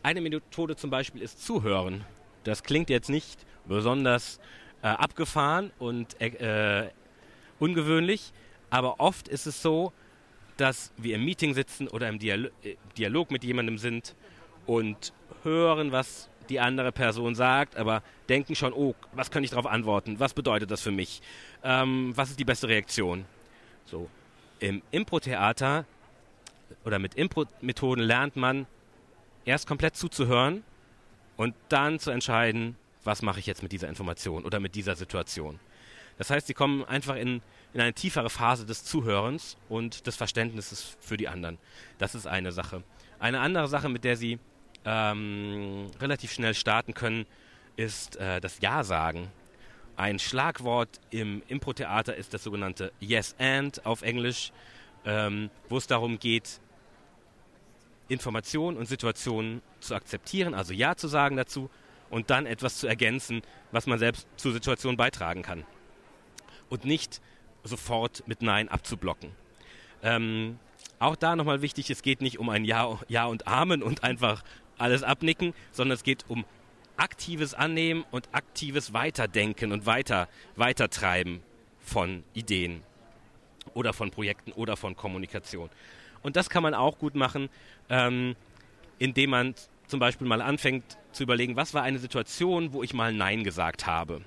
eine 0.04 0.22
Methode 0.22 0.76
zum 0.76 0.90
Beispiel 0.90 1.22
ist 1.22 1.44
Zuhören. 1.44 2.06
Das 2.44 2.64
klingt 2.64 2.90
jetzt 2.90 3.10
nicht 3.10 3.46
besonders 3.66 4.40
äh, 4.82 4.88
abgefahren 4.88 5.72
und 5.80 6.20
äh, 6.22 6.90
ungewöhnlich, 7.60 8.32
aber 8.70 9.00
oft 9.00 9.28
ist 9.28 9.48
es 9.48 9.62
so, 9.62 9.92
dass 10.58 10.92
wir 10.98 11.16
im 11.16 11.26
Meeting 11.26 11.54
sitzen 11.54 11.88
oder 11.88 12.10
im 12.10 12.20
Dialog, 12.20 12.52
äh, 12.64 12.76
Dialog 12.98 13.32
mit 13.32 13.44
jemandem 13.44 13.78
sind 13.78 14.16
und 14.66 15.14
hören, 15.44 15.92
was 15.92 16.30
die 16.50 16.60
andere 16.60 16.92
Person 16.92 17.36
sagt, 17.36 17.76
aber 17.76 18.04
denken 18.30 18.56
schon, 18.56 18.74
oh, 18.74 18.96
was 19.14 19.32
kann 19.32 19.44
ich 19.44 19.50
darauf 19.50 19.66
antworten? 19.66 20.20
Was 20.20 20.34
bedeutet 20.34 20.72
das 20.72 20.82
für 20.82 20.92
mich? 20.92 21.22
Ähm, 21.64 22.14
was 22.16 22.30
ist 22.30 22.40
die 22.40 22.46
beste 22.46 22.68
Reaktion? 22.68 23.26
So, 23.86 24.10
im 24.60 24.82
Impro-Theater 24.92 25.86
oder 26.86 27.00
mit 27.00 27.16
Impro-Methoden 27.16 28.02
lernt 28.02 28.36
man 28.36 28.66
erst 29.46 29.68
komplett 29.68 29.96
zuzuhören 29.96 30.64
und 31.38 31.54
dann 31.70 32.00
zu 32.00 32.12
entscheiden, 32.12 32.76
was 33.04 33.22
mache 33.22 33.40
ich 33.40 33.46
jetzt 33.46 33.64
mit 33.64 33.72
dieser 33.72 33.88
Information 33.88 34.44
oder 34.44 34.60
mit 34.60 34.76
dieser 34.76 34.96
Situation. 34.96 35.60
Das 36.18 36.30
heißt, 36.30 36.48
sie 36.48 36.54
kommen 36.54 36.84
einfach 36.86 37.16
in, 37.16 37.42
in 37.74 37.82
eine 37.82 37.94
tiefere 37.94 38.30
Phase 38.30 38.66
des 38.66 38.84
Zuhörens 38.84 39.58
und 39.70 40.08
des 40.08 40.16
Verständnisses 40.16 40.98
für 41.00 41.18
die 41.18 41.28
anderen. 41.28 41.58
Das 41.98 42.16
ist 42.16 42.28
eine 42.28 42.52
Sache. 42.52 42.84
Eine 43.20 43.40
andere 43.40 43.68
Sache, 43.68 43.90
mit 43.90 44.04
der 44.04 44.18
sie 44.18 44.40
ähm, 44.86 45.88
relativ 46.00 46.32
schnell 46.32 46.54
starten 46.54 46.94
können, 46.94 47.26
ist 47.76 48.16
äh, 48.18 48.40
das 48.42 48.60
Ja 48.62 48.84
sagen. 48.84 49.32
Ein 49.96 50.20
Schlagwort 50.20 51.00
im 51.10 51.42
Impro-Theater 51.48 52.16
ist 52.16 52.34
das 52.34 52.44
sogenannte 52.44 52.92
Yes 53.00 53.36
and 53.40 53.86
auf 53.86 54.02
Englisch. 54.02 54.52
ähm, 55.08 55.50
wo 55.70 55.78
es 55.78 55.88
darum 55.88 56.20
geht, 56.20 56.60
Informationen 58.10 58.78
und 58.78 58.88
Situationen 58.88 59.62
zu 59.80 59.96
akzeptieren, 59.96 60.54
also 60.54 60.74
Ja 60.74 60.96
zu 60.96 61.08
sagen 61.08 61.38
dazu 61.38 61.70
und 62.10 62.30
dann 62.30 62.46
etwas 62.46 62.78
zu 62.78 62.88
ergänzen, 62.88 63.42
was 63.72 63.88
man 63.88 64.00
selbst 64.00 64.28
zur 64.36 64.54
Situation 64.54 64.98
beitragen 64.98 65.42
kann. 65.42 65.66
Und 66.70 66.86
nicht 66.86 67.22
sofort 67.64 68.24
mit 68.28 68.42
Nein 68.42 68.70
abzublocken. 68.70 69.32
Ähm, 70.04 70.60
auch 71.00 71.16
da 71.16 71.36
nochmal 71.36 71.62
wichtig, 71.62 71.90
es 71.90 72.02
geht 72.02 72.22
nicht 72.22 72.40
um 72.40 72.50
ein 72.50 72.66
Ja, 72.66 73.00
ja 73.08 73.26
und 73.26 73.48
Amen 73.48 73.84
und 73.84 74.04
einfach 74.04 74.44
alles 74.78 75.04
abnicken, 75.04 75.54
sondern 75.72 75.96
es 75.96 76.04
geht 76.04 76.26
um 76.28 76.46
aktives 76.98 77.54
Annehmen 77.54 78.04
und 78.12 78.30
aktives 78.32 78.94
Weiterdenken 78.94 79.72
und 79.72 79.86
weiter, 79.86 80.28
Weitertreiben 80.56 81.42
von 81.80 82.24
Ideen 82.34 82.82
oder 83.74 83.94
von 83.94 84.12
Projekten 84.12 84.52
oder 84.54 84.76
von 84.76 84.96
Kommunikation. 84.96 85.70
Und 86.24 86.36
das 86.36 86.50
kann 86.50 86.64
man 86.64 86.74
auch 86.74 86.98
gut 86.98 87.16
machen, 87.16 87.50
ähm, 87.90 88.36
indem 88.98 89.30
man 89.30 89.56
zum 89.86 90.00
Beispiel 90.00 90.28
mal 90.28 90.42
anfängt 90.42 90.98
zu 91.12 91.24
überlegen, 91.24 91.56
was 91.56 91.74
war 91.74 91.84
eine 91.84 92.00
Situation, 92.00 92.74
wo 92.74 92.84
ich 92.84 92.94
mal 92.94 93.14
Nein 93.14 93.44
gesagt 93.44 93.86
habe 93.86 94.22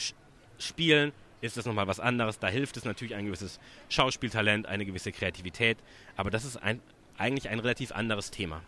spielen, 0.59 1.13
ist 1.41 1.57
das 1.57 1.67
nochmal 1.67 1.87
was 1.87 2.01
anderes. 2.01 2.39
Da 2.39 2.49
hilft 2.49 2.77
es 2.77 2.85
natürlich 2.85 3.15
ein 3.15 3.27
gewisses 3.27 3.61
Schauspieltalent, 3.89 4.67
eine 4.67 4.85
gewisse 4.85 5.13
Kreativität. 5.13 5.79
Aber 6.17 6.31
das 6.31 6.45
ist 6.45 6.57
ein, 6.57 6.81
eigentlich 7.19 7.49
ein 7.49 7.61
relativ 7.61 7.93
anderes 7.93 8.31
Thema. 8.31 8.63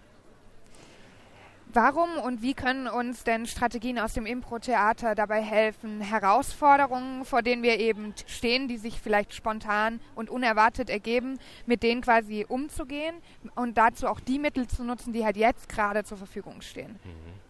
Warum 1.72 2.16
und 2.24 2.42
wie 2.42 2.54
können 2.54 2.86
uns 2.86 3.24
denn 3.24 3.44
Strategien 3.46 3.98
aus 3.98 4.14
dem 4.14 4.24
Impro-Theater 4.24 5.14
dabei 5.14 5.42
helfen, 5.42 6.00
Herausforderungen, 6.00 7.24
vor 7.24 7.42
denen 7.42 7.62
wir 7.62 7.78
eben 7.78 8.14
stehen, 8.26 8.68
die 8.68 8.78
sich 8.78 9.00
vielleicht 9.00 9.34
spontan 9.34 10.00
und 10.14 10.30
unerwartet 10.30 10.88
ergeben, 10.88 11.38
mit 11.66 11.82
denen 11.82 12.00
quasi 12.00 12.46
umzugehen 12.48 13.16
und 13.56 13.76
dazu 13.76 14.06
auch 14.06 14.20
die 14.20 14.38
Mittel 14.38 14.68
zu 14.68 14.84
nutzen, 14.84 15.12
die 15.12 15.24
halt 15.24 15.36
jetzt 15.36 15.68
gerade 15.68 16.04
zur 16.04 16.16
Verfügung 16.16 16.62
stehen? 16.62 16.98
Mhm. 17.04 17.46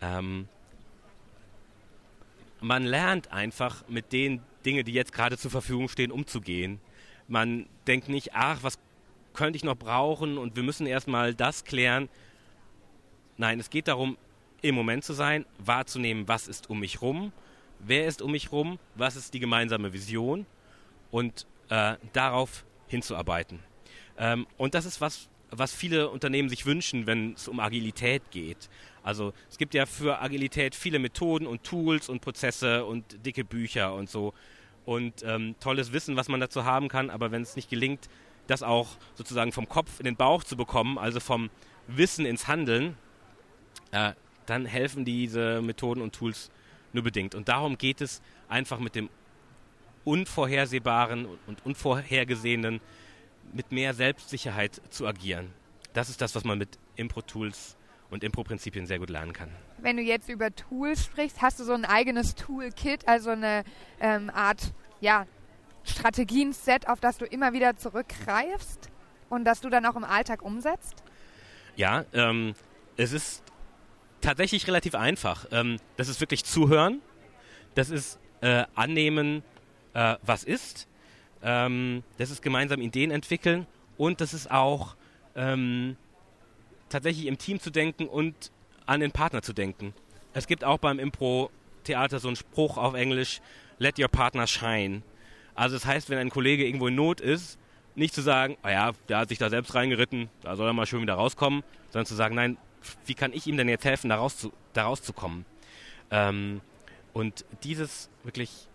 Ähm, 0.00 0.48
man 2.60 2.84
lernt 2.84 3.32
einfach 3.32 3.86
mit 3.88 4.12
den 4.12 4.40
Dingen, 4.64 4.84
die 4.84 4.92
jetzt 4.92 5.12
gerade 5.12 5.38
zur 5.38 5.50
Verfügung 5.50 5.88
stehen, 5.88 6.10
umzugehen. 6.10 6.80
Man 7.28 7.66
denkt 7.86 8.08
nicht, 8.08 8.34
ach, 8.34 8.62
was 8.62 8.78
könnte 9.34 9.56
ich 9.56 9.64
noch 9.64 9.76
brauchen 9.76 10.38
und 10.38 10.56
wir 10.56 10.62
müssen 10.62 10.86
erstmal 10.86 11.34
das 11.34 11.64
klären, 11.64 12.08
Nein, 13.38 13.60
es 13.60 13.70
geht 13.70 13.88
darum, 13.88 14.16
im 14.62 14.74
Moment 14.74 15.04
zu 15.04 15.12
sein, 15.12 15.44
wahrzunehmen, 15.58 16.26
was 16.28 16.48
ist 16.48 16.70
um 16.70 16.80
mich 16.80 17.02
rum, 17.02 17.32
wer 17.78 18.06
ist 18.06 18.22
um 18.22 18.32
mich 18.32 18.52
rum, 18.52 18.78
was 18.94 19.16
ist 19.16 19.34
die 19.34 19.40
gemeinsame 19.40 19.92
Vision 19.92 20.46
und 21.10 21.46
äh, 21.68 21.96
darauf 22.12 22.64
hinzuarbeiten. 22.88 23.60
Ähm, 24.18 24.46
und 24.56 24.74
das 24.74 24.86
ist 24.86 25.00
was, 25.00 25.28
was 25.50 25.74
viele 25.74 26.08
Unternehmen 26.10 26.48
sich 26.48 26.66
wünschen, 26.66 27.06
wenn 27.06 27.34
es 27.34 27.48
um 27.48 27.60
Agilität 27.60 28.22
geht. 28.30 28.68
Also 29.02 29.32
es 29.50 29.58
gibt 29.58 29.74
ja 29.74 29.86
für 29.86 30.20
Agilität 30.20 30.74
viele 30.74 30.98
Methoden 30.98 31.46
und 31.46 31.62
Tools 31.62 32.08
und 32.08 32.20
Prozesse 32.20 32.84
und 32.84 33.24
dicke 33.24 33.44
Bücher 33.44 33.94
und 33.94 34.10
so 34.10 34.34
und 34.84 35.22
ähm, 35.24 35.54
tolles 35.60 35.92
Wissen, 35.92 36.16
was 36.16 36.28
man 36.28 36.40
dazu 36.40 36.64
haben 36.64 36.88
kann, 36.88 37.10
aber 37.10 37.30
wenn 37.30 37.42
es 37.42 37.56
nicht 37.56 37.68
gelingt, 37.68 38.08
das 38.46 38.62
auch 38.62 38.88
sozusagen 39.14 39.52
vom 39.52 39.68
Kopf 39.68 39.98
in 39.98 40.04
den 40.04 40.16
Bauch 40.16 40.44
zu 40.44 40.56
bekommen, 40.56 40.98
also 40.98 41.20
vom 41.20 41.50
Wissen 41.88 42.24
ins 42.24 42.48
Handeln, 42.48 42.96
äh, 43.92 44.12
dann 44.46 44.66
helfen 44.66 45.04
diese 45.04 45.60
Methoden 45.62 46.00
und 46.00 46.14
Tools 46.14 46.50
nur 46.92 47.04
bedingt. 47.04 47.34
Und 47.34 47.48
darum 47.48 47.78
geht 47.78 48.00
es 48.00 48.22
einfach 48.48 48.78
mit 48.78 48.94
dem 48.94 49.10
Unvorhersehbaren 50.04 51.26
und 51.46 51.66
Unvorhergesehenen 51.66 52.80
mit 53.52 53.72
mehr 53.72 53.94
Selbstsicherheit 53.94 54.80
zu 54.90 55.06
agieren. 55.06 55.52
Das 55.92 56.08
ist 56.08 56.20
das, 56.20 56.34
was 56.34 56.44
man 56.44 56.58
mit 56.58 56.78
Impro-Tools 56.96 57.76
und 58.10 58.22
Impro-Prinzipien 58.22 58.86
sehr 58.86 58.98
gut 58.98 59.10
lernen 59.10 59.32
kann. 59.32 59.48
Wenn 59.78 59.96
du 59.96 60.02
jetzt 60.02 60.28
über 60.28 60.54
Tools 60.54 61.04
sprichst, 61.04 61.42
hast 61.42 61.58
du 61.58 61.64
so 61.64 61.72
ein 61.72 61.84
eigenes 61.84 62.34
Toolkit, 62.34 63.08
also 63.08 63.30
eine 63.30 63.64
ähm, 64.00 64.30
Art 64.30 64.72
ja, 65.00 65.26
Strategien-Set, 65.84 66.88
auf 66.88 67.00
das 67.00 67.18
du 67.18 67.24
immer 67.24 67.52
wieder 67.52 67.76
zurückgreifst 67.76 68.90
und 69.28 69.44
das 69.44 69.60
du 69.60 69.70
dann 69.70 69.84
auch 69.86 69.96
im 69.96 70.04
Alltag 70.04 70.42
umsetzt? 70.42 71.02
Ja, 71.74 72.04
ähm, 72.12 72.54
es 72.96 73.12
ist 73.12 73.42
tatsächlich 74.26 74.66
relativ 74.66 74.96
einfach. 74.96 75.46
Ähm, 75.52 75.78
das 75.96 76.08
ist 76.08 76.20
wirklich 76.20 76.44
zuhören, 76.44 77.00
das 77.76 77.90
ist 77.90 78.18
äh, 78.40 78.64
annehmen, 78.74 79.44
äh, 79.94 80.16
was 80.22 80.42
ist, 80.42 80.88
ähm, 81.44 82.02
das 82.18 82.30
ist 82.30 82.42
gemeinsam 82.42 82.80
Ideen 82.80 83.12
entwickeln 83.12 83.68
und 83.96 84.20
das 84.20 84.34
ist 84.34 84.50
auch 84.50 84.96
ähm, 85.36 85.96
tatsächlich 86.88 87.26
im 87.26 87.38
Team 87.38 87.60
zu 87.60 87.70
denken 87.70 88.08
und 88.08 88.50
an 88.84 88.98
den 88.98 89.12
Partner 89.12 89.42
zu 89.42 89.52
denken. 89.52 89.94
Es 90.32 90.48
gibt 90.48 90.64
auch 90.64 90.78
beim 90.78 90.98
Impro-Theater 90.98 92.18
so 92.18 92.26
einen 92.26 92.36
Spruch 92.36 92.78
auf 92.78 92.94
Englisch, 92.94 93.40
let 93.78 93.96
your 94.00 94.08
partner 94.08 94.48
shine. 94.48 95.02
Also 95.54 95.76
das 95.76 95.86
heißt, 95.86 96.10
wenn 96.10 96.18
ein 96.18 96.30
Kollege 96.30 96.66
irgendwo 96.66 96.88
in 96.88 96.96
Not 96.96 97.20
ist, 97.20 97.58
nicht 97.94 98.12
zu 98.12 98.22
sagen, 98.22 98.56
oh 98.64 98.68
ja, 98.68 98.90
der 99.08 99.18
hat 99.18 99.28
sich 99.28 99.38
da 99.38 99.50
selbst 99.50 99.74
reingeritten, 99.76 100.28
da 100.42 100.56
soll 100.56 100.68
er 100.68 100.72
mal 100.72 100.84
schön 100.84 101.00
wieder 101.00 101.14
rauskommen, 101.14 101.62
sondern 101.90 102.06
zu 102.06 102.16
sagen, 102.16 102.34
nein, 102.34 102.58
wie 103.06 103.14
kann 103.14 103.32
ich 103.32 103.46
ihm 103.46 103.56
denn 103.56 103.68
jetzt 103.68 103.84
helfen, 103.84 104.10
da, 104.10 104.16
rauszu, 104.16 104.52
da 104.72 104.84
rauszukommen? 104.84 105.44
Ähm, 106.10 106.60
und 107.12 107.44
dieses 107.62 108.10
wirklich 108.24 108.68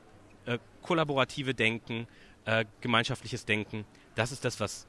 äh, 0.46 0.58
kollaborative 0.82 1.53
Denken, 1.53 2.08
äh, 2.46 2.65
gemeinschaftliches 2.82 3.46
Denken, 3.46 3.86
das 4.15 4.32
ist 4.32 4.46
das, 4.46 4.60
was, 4.60 4.88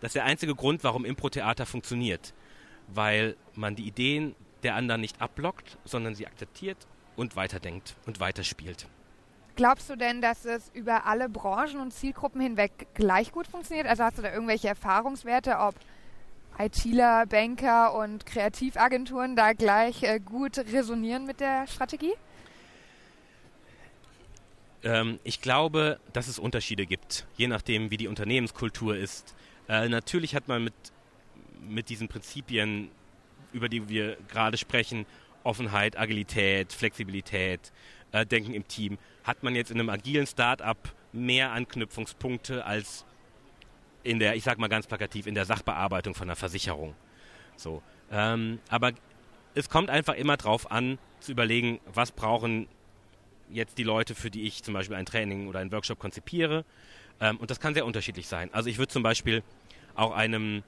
das 0.00 0.10
ist 0.10 0.16
der 0.16 0.24
einzige 0.24 0.54
Grund, 0.54 0.84
warum 0.84 1.04
Impro-Theater 1.04 1.66
funktioniert. 1.66 2.34
Weil 2.88 3.36
man 3.54 3.76
die 3.76 3.86
Ideen 3.86 4.34
der 4.62 4.74
anderen 4.74 5.00
nicht 5.00 5.20
abblockt, 5.20 5.78
sondern 5.84 6.14
sie 6.14 6.26
akzeptiert 6.26 6.88
und 7.16 7.36
weiterdenkt 7.36 7.96
und 8.06 8.20
weiterspielt. 8.20 8.88
Glaubst 9.56 9.90
du 9.90 9.96
denn, 9.96 10.20
dass 10.20 10.44
es 10.44 10.70
über 10.74 11.06
alle 11.06 11.28
Branchen 11.28 11.80
und 11.80 11.92
Zielgruppen 11.92 12.40
hinweg 12.40 12.88
gleich 12.94 13.30
gut 13.30 13.46
funktioniert? 13.46 13.86
Also 13.86 14.04
hast 14.04 14.18
du 14.18 14.22
da 14.22 14.32
irgendwelche 14.32 14.68
Erfahrungswerte, 14.68 15.58
ob 15.58 15.74
ITler, 16.60 17.26
Banker 17.26 17.94
und 17.94 18.26
Kreativagenturen 18.26 19.34
da 19.36 19.52
gleich 19.52 20.02
äh, 20.02 20.20
gut 20.20 20.58
resonieren 20.58 21.26
mit 21.26 21.40
der 21.40 21.66
Strategie? 21.66 22.12
Ähm, 24.82 25.18
ich 25.24 25.40
glaube, 25.40 25.98
dass 26.12 26.28
es 26.28 26.38
Unterschiede 26.38 26.86
gibt, 26.86 27.26
je 27.36 27.48
nachdem, 27.48 27.90
wie 27.90 27.96
die 27.96 28.08
Unternehmenskultur 28.08 28.96
ist. 28.96 29.34
Äh, 29.68 29.88
natürlich 29.88 30.34
hat 30.34 30.48
man 30.48 30.64
mit, 30.64 30.74
mit 31.68 31.88
diesen 31.88 32.08
Prinzipien, 32.08 32.90
über 33.52 33.68
die 33.68 33.88
wir 33.88 34.16
gerade 34.28 34.56
sprechen, 34.56 35.06
Offenheit, 35.44 35.98
Agilität, 35.98 36.72
Flexibilität, 36.72 37.72
äh, 38.12 38.26
Denken 38.26 38.52
im 38.52 38.66
Team, 38.68 38.98
hat 39.24 39.42
man 39.42 39.54
jetzt 39.54 39.70
in 39.70 39.78
einem 39.78 39.90
agilen 39.90 40.26
Start-up 40.26 40.94
mehr 41.12 41.52
Anknüpfungspunkte 41.52 42.64
als 42.64 43.04
in 44.02 44.18
der, 44.18 44.36
ich 44.36 44.44
sag 44.44 44.58
mal 44.58 44.68
ganz 44.68 44.86
plakativ, 44.86 45.26
in 45.26 45.34
der 45.34 45.44
Sachbearbeitung 45.44 46.14
von 46.14 46.28
einer 46.28 46.36
Versicherung. 46.36 46.94
So. 47.56 47.82
Ähm, 48.10 48.58
aber 48.68 48.92
es 49.54 49.68
kommt 49.68 49.90
einfach 49.90 50.14
immer 50.14 50.36
darauf 50.36 50.70
an, 50.70 50.98
zu 51.20 51.32
überlegen, 51.32 51.80
was 51.92 52.12
brauchen 52.12 52.68
jetzt 53.50 53.78
die 53.78 53.82
Leute, 53.82 54.14
für 54.14 54.30
die 54.30 54.42
ich 54.42 54.62
zum 54.62 54.74
Beispiel 54.74 54.96
ein 54.96 55.06
Training 55.06 55.48
oder 55.48 55.58
einen 55.58 55.72
Workshop 55.72 55.98
konzipiere. 55.98 56.64
Ähm, 57.20 57.36
und 57.36 57.50
das 57.50 57.60
kann 57.60 57.74
sehr 57.74 57.84
unterschiedlich 57.84 58.28
sein. 58.28 58.48
Also 58.52 58.70
ich 58.70 58.78
würde 58.78 58.92
zum 58.92 59.02
Beispiel 59.02 59.42
auch 59.94 60.12
einem, 60.12 60.62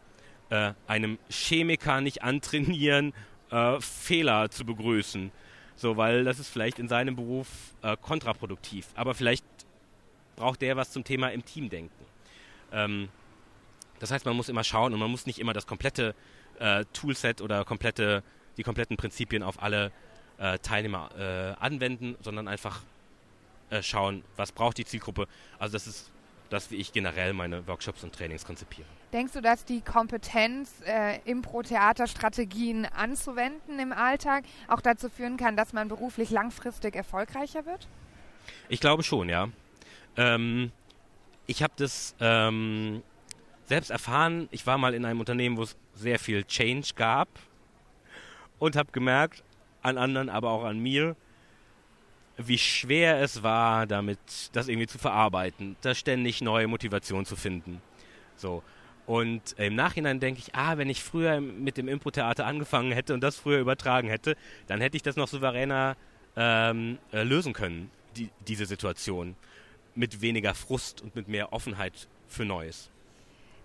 äh, 0.50 0.72
einem 0.86 1.18
Chemiker 1.30 2.00
nicht 2.00 2.22
antrainieren, 2.22 3.14
äh, 3.50 3.80
Fehler 3.80 4.50
zu 4.50 4.64
begrüßen. 4.64 5.30
So, 5.76 5.96
weil 5.96 6.24
das 6.24 6.38
ist 6.38 6.48
vielleicht 6.48 6.78
in 6.78 6.88
seinem 6.88 7.16
Beruf 7.16 7.48
äh, 7.82 7.96
kontraproduktiv. 7.96 8.88
Aber 8.94 9.14
vielleicht 9.14 9.44
braucht 10.36 10.60
der 10.60 10.76
was 10.76 10.90
zum 10.90 11.04
Thema 11.04 11.28
im 11.28 11.44
Team 11.44 11.70
denken. 11.70 12.04
Ähm, 12.72 13.08
das 14.02 14.10
heißt, 14.10 14.26
man 14.26 14.34
muss 14.34 14.48
immer 14.48 14.64
schauen 14.64 14.92
und 14.92 14.98
man 14.98 15.12
muss 15.12 15.26
nicht 15.26 15.38
immer 15.38 15.52
das 15.52 15.64
komplette 15.64 16.16
äh, 16.58 16.84
Toolset 16.92 17.40
oder 17.40 17.64
komplette, 17.64 18.24
die 18.56 18.64
kompletten 18.64 18.96
Prinzipien 18.96 19.44
auf 19.44 19.62
alle 19.62 19.92
äh, 20.38 20.58
Teilnehmer 20.58 21.10
äh, 21.16 21.64
anwenden, 21.64 22.16
sondern 22.20 22.48
einfach 22.48 22.82
äh, 23.70 23.80
schauen, 23.80 24.24
was 24.36 24.50
braucht 24.50 24.78
die 24.78 24.84
Zielgruppe. 24.84 25.28
Also 25.60 25.74
das 25.74 25.86
ist 25.86 26.10
das, 26.50 26.72
wie 26.72 26.76
ich 26.76 26.92
generell 26.92 27.32
meine 27.32 27.64
Workshops 27.68 28.02
und 28.02 28.12
Trainings 28.12 28.44
konzipiere. 28.44 28.88
Denkst 29.12 29.34
du, 29.34 29.40
dass 29.40 29.64
die 29.64 29.82
Kompetenz, 29.82 30.82
äh, 30.84 31.20
Impro-Theater 31.24 32.08
Strategien 32.08 32.86
anzuwenden 32.86 33.78
im 33.78 33.92
Alltag 33.92 34.42
auch 34.66 34.80
dazu 34.80 35.10
führen 35.10 35.36
kann, 35.36 35.56
dass 35.56 35.72
man 35.72 35.86
beruflich 35.86 36.30
langfristig 36.30 36.96
erfolgreicher 36.96 37.66
wird? 37.66 37.86
Ich 38.68 38.80
glaube 38.80 39.04
schon, 39.04 39.28
ja. 39.28 39.48
Ähm, 40.16 40.72
ich 41.46 41.62
habe 41.62 41.74
das 41.76 42.16
ähm, 42.18 43.04
selbst 43.72 43.90
erfahren. 43.90 44.48
Ich 44.50 44.66
war 44.66 44.76
mal 44.76 44.92
in 44.92 45.06
einem 45.06 45.18
Unternehmen, 45.18 45.56
wo 45.56 45.62
es 45.62 45.78
sehr 45.94 46.18
viel 46.18 46.44
Change 46.44 46.90
gab 46.94 47.28
und 48.58 48.76
habe 48.76 48.92
gemerkt, 48.92 49.42
an 49.80 49.96
anderen, 49.96 50.28
aber 50.28 50.50
auch 50.50 50.64
an 50.64 50.78
mir, 50.78 51.16
wie 52.36 52.58
schwer 52.58 53.22
es 53.22 53.42
war, 53.42 53.86
damit 53.86 54.18
das 54.52 54.68
irgendwie 54.68 54.88
zu 54.88 54.98
verarbeiten, 54.98 55.76
da 55.80 55.94
ständig 55.94 56.42
neue 56.42 56.68
Motivation 56.68 57.24
zu 57.24 57.34
finden. 57.34 57.80
So. 58.36 58.62
Und 59.06 59.54
im 59.56 59.74
Nachhinein 59.74 60.20
denke 60.20 60.40
ich, 60.40 60.54
ah, 60.54 60.76
wenn 60.76 60.90
ich 60.90 61.02
früher 61.02 61.40
mit 61.40 61.78
dem 61.78 61.88
Impro-Theater 61.88 62.44
angefangen 62.44 62.92
hätte 62.92 63.14
und 63.14 63.22
das 63.22 63.36
früher 63.36 63.58
übertragen 63.58 64.08
hätte, 64.08 64.36
dann 64.66 64.82
hätte 64.82 64.98
ich 64.98 65.02
das 65.02 65.16
noch 65.16 65.28
souveräner 65.28 65.96
ähm, 66.36 66.98
äh, 67.10 67.22
lösen 67.22 67.54
können, 67.54 67.90
die, 68.16 68.28
diese 68.46 68.66
Situation. 68.66 69.34
Mit 69.94 70.20
weniger 70.20 70.54
Frust 70.54 71.00
und 71.00 71.16
mit 71.16 71.26
mehr 71.26 71.54
Offenheit 71.54 72.06
für 72.28 72.44
Neues. 72.44 72.91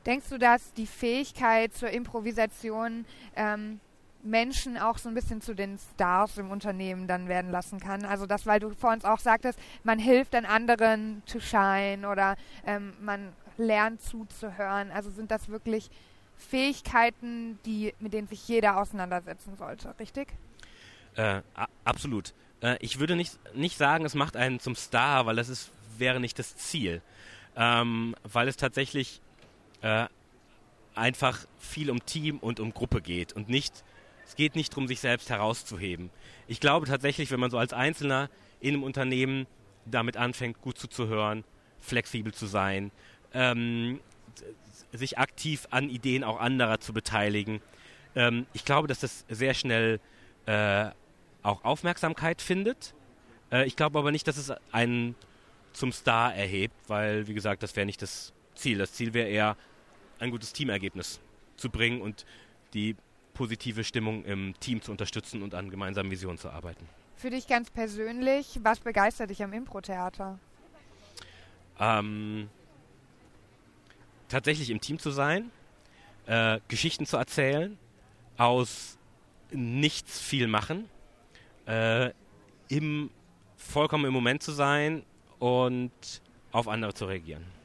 Denkst 0.06 0.30
du, 0.30 0.38
dass 0.38 0.74
die 0.74 0.88
Fähigkeit 0.88 1.74
zur 1.74 1.90
Improvisation 1.90 3.06
ähm, 3.36 3.80
Menschen 4.24 4.78
auch 4.78 4.98
so 4.98 5.10
ein 5.10 5.16
bisschen 5.16 5.42
zu 5.42 5.54
den 5.54 5.78
Stars 5.78 6.38
im 6.38 6.52
Unternehmen 6.52 7.08
dann 7.08 7.28
werden 7.28 7.52
lassen 7.52 7.80
kann. 7.80 8.06
Also 8.06 8.26
das, 8.26 8.46
weil 8.46 8.60
du 8.60 8.72
vor 8.72 8.92
uns 8.92 9.06
auch 9.06 9.20
sagtest, 9.20 9.60
man 9.84 10.00
hilft 10.00 10.34
dann 10.34 10.46
anderen 10.46 11.24
to 11.26 11.40
shine 11.40 12.08
oder 12.10 12.36
ähm, 12.66 12.94
man 13.02 13.34
lernt 13.58 14.02
zuzuhören. 14.02 14.92
Also 14.92 15.10
sind 15.10 15.32
das 15.32 15.50
wirklich 15.50 15.90
Fähigkeiten, 16.36 17.60
die, 17.66 17.94
mit 18.00 18.14
denen 18.14 18.28
sich 18.28 18.48
jeder 18.48 18.78
auseinandersetzen 18.78 19.56
sollte, 19.58 19.94
richtig? 20.00 20.30
Äh, 21.16 21.42
absolut. 21.84 22.34
Äh, 22.62 22.78
ich 22.80 23.00
würde 23.00 23.16
nicht, 23.16 23.38
nicht 23.56 23.78
sagen, 23.78 24.06
es 24.06 24.14
macht 24.14 24.36
einen 24.36 24.60
zum 24.60 24.76
Star, 24.76 25.26
weil 25.26 25.36
das 25.36 25.50
ist, 25.50 25.72
wäre 25.98 26.20
nicht 26.20 26.38
das 26.38 26.56
Ziel. 26.56 27.02
Ähm, 27.56 28.16
weil 28.24 28.48
es 28.48 28.56
tatsächlich 28.56 29.22
äh, 29.82 30.06
einfach 30.96 31.46
viel 31.60 31.90
um 31.92 32.06
Team 32.06 32.38
und 32.40 32.60
um 32.60 32.74
Gruppe 32.74 33.02
geht 33.02 33.34
und 33.34 33.50
nicht 33.50 33.84
es 34.28 34.36
geht 34.36 34.56
nicht 34.56 34.74
darum, 34.74 34.88
sich 34.88 35.00
selbst 35.00 35.30
herauszuheben. 35.30 36.10
Ich 36.48 36.60
glaube 36.60 36.86
tatsächlich, 36.86 37.32
wenn 37.32 37.40
man 37.40 37.50
so 37.50 37.58
als 37.58 37.72
Einzelner 37.72 38.30
in 38.60 38.74
einem 38.74 38.84
Unternehmen 38.84 39.48
damit 39.86 40.18
anfängt, 40.18 40.62
gut 40.62 40.78
zuzuhören, 40.78 41.46
flexibel 41.80 42.34
zu 42.34 42.46
sein, 42.46 42.92
ähm, 43.34 44.02
sich 44.92 45.18
aktiv 45.18 45.68
an 45.72 45.90
Ideen 45.90 46.26
auch 46.26 46.42
anderer 46.42 46.80
zu 46.82 46.92
beteiligen, 46.92 47.62
ähm, 48.16 48.48
ich 48.54 48.66
glaube, 48.66 48.90
dass 48.90 49.00
das 49.00 49.26
sehr 49.30 49.54
schnell 49.54 50.02
äh, 50.46 50.88
auch 51.44 51.64
Aufmerksamkeit 51.64 52.42
findet. 52.42 52.94
Äh, 53.50 53.66
ich 53.66 53.78
glaube 53.78 53.98
aber 53.98 54.12
nicht, 54.12 54.28
dass 54.28 54.38
es 54.38 54.52
einen 54.72 55.16
zum 55.72 55.94
Star 55.94 56.36
erhebt, 56.36 56.76
weil, 56.88 57.28
wie 57.28 57.34
gesagt, 57.34 57.64
das 57.64 57.76
wäre 57.76 57.86
nicht 57.86 58.02
das 58.02 58.34
Ziel. 58.58 58.78
Das 58.78 58.94
Ziel 58.94 59.14
wäre 59.14 59.30
eher, 59.30 59.58
ein 60.20 60.32
gutes 60.32 60.52
Teamergebnis 60.54 61.20
zu 61.58 61.70
bringen 61.70 62.02
und 62.02 62.26
die 62.74 62.96
positive 63.34 63.84
Stimmung 63.84 64.26
im 64.26 64.60
Team 64.60 64.82
zu 64.82 64.92
unterstützen 64.92 65.44
und 65.44 65.54
an 65.54 65.70
gemeinsamen 65.70 66.10
Visionen 66.10 66.38
zu 66.38 66.50
arbeiten. 66.50 66.88
Für 67.16 67.30
dich 67.30 67.48
ganz 67.48 67.70
persönlich, 67.70 68.60
was 68.64 68.80
begeistert 68.80 69.30
dich 69.30 69.44
am 69.44 69.54
Impro-Theater? 69.54 70.40
Ähm, 71.80 72.50
tatsächlich 74.28 74.70
im 74.70 74.82
Team 74.82 75.00
zu 75.00 75.12
sein, 75.12 75.52
äh, 76.26 76.60
Geschichten 76.68 77.06
zu 77.06 77.18
erzählen, 77.18 77.78
aus 78.38 78.98
nichts 79.52 80.20
viel 80.20 80.48
machen, 80.48 80.90
äh, 81.66 82.12
im, 82.70 83.10
vollkommen 83.56 84.06
im 84.06 84.14
Moment 84.14 84.44
zu 84.44 84.52
sein 84.52 85.04
und 85.40 85.92
auf 86.52 86.68
andere 86.68 86.94
zu 86.94 87.06
reagieren. 87.06 87.57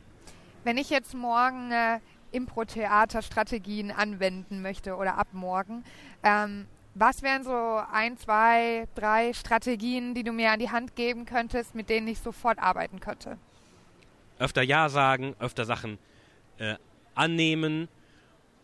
Wenn 0.65 0.77
ich 0.77 0.91
jetzt 0.91 1.15
morgen 1.15 1.73
äh, 1.73 1.99
Impro-Theater-Strategien 2.33 3.91
anwenden 3.91 4.63
möchte 4.63 4.97
oder 4.97 5.19
ab 5.19 5.29
morgen. 5.33 5.85
Ähm, 6.23 6.67
was 6.95 7.23
wären 7.23 7.45
so 7.45 7.81
ein, 7.91 8.19
zwei, 8.19 8.87
drei 8.95 9.33
Strategien, 9.33 10.15
die 10.15 10.25
du 10.25 10.33
mir 10.33 10.51
an 10.51 10.59
die 10.59 10.71
Hand 10.71 10.97
geben 10.97 11.25
könntest, 11.25 11.75
mit 11.75 11.89
denen 11.89 12.09
ich 12.09 12.19
sofort 12.19 12.59
arbeiten 12.59 13.01
könnte? 13.01 13.39
Öfter 14.39 14.63
Ja 14.63 14.89
sagen, 14.89 15.35
öfter 15.39 15.65
Sachen 15.65 15.99
äh, 16.59 16.75
annehmen. 17.15 17.89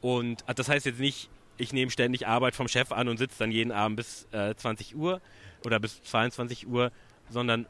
Und 0.01 0.45
ah, 0.47 0.55
das 0.55 0.69
heißt 0.69 0.87
jetzt 0.87 1.01
nicht, 1.01 1.31
ich 1.57 1.73
nehme 1.73 1.91
ständig 1.91 2.27
Arbeit 2.27 2.55
vom 2.55 2.69
Chef 2.69 2.93
an 2.93 3.09
und 3.09 3.17
sitze 3.17 3.39
dann 3.39 3.51
jeden 3.51 3.73
Abend 3.73 3.97
bis 3.97 4.27
äh, 4.33 4.55
20 4.55 4.97
Uhr 4.97 5.21
oder 5.65 5.81
bis 5.81 6.03
22 6.03 6.69
Uhr, 6.69 6.93
sondern 7.31 7.67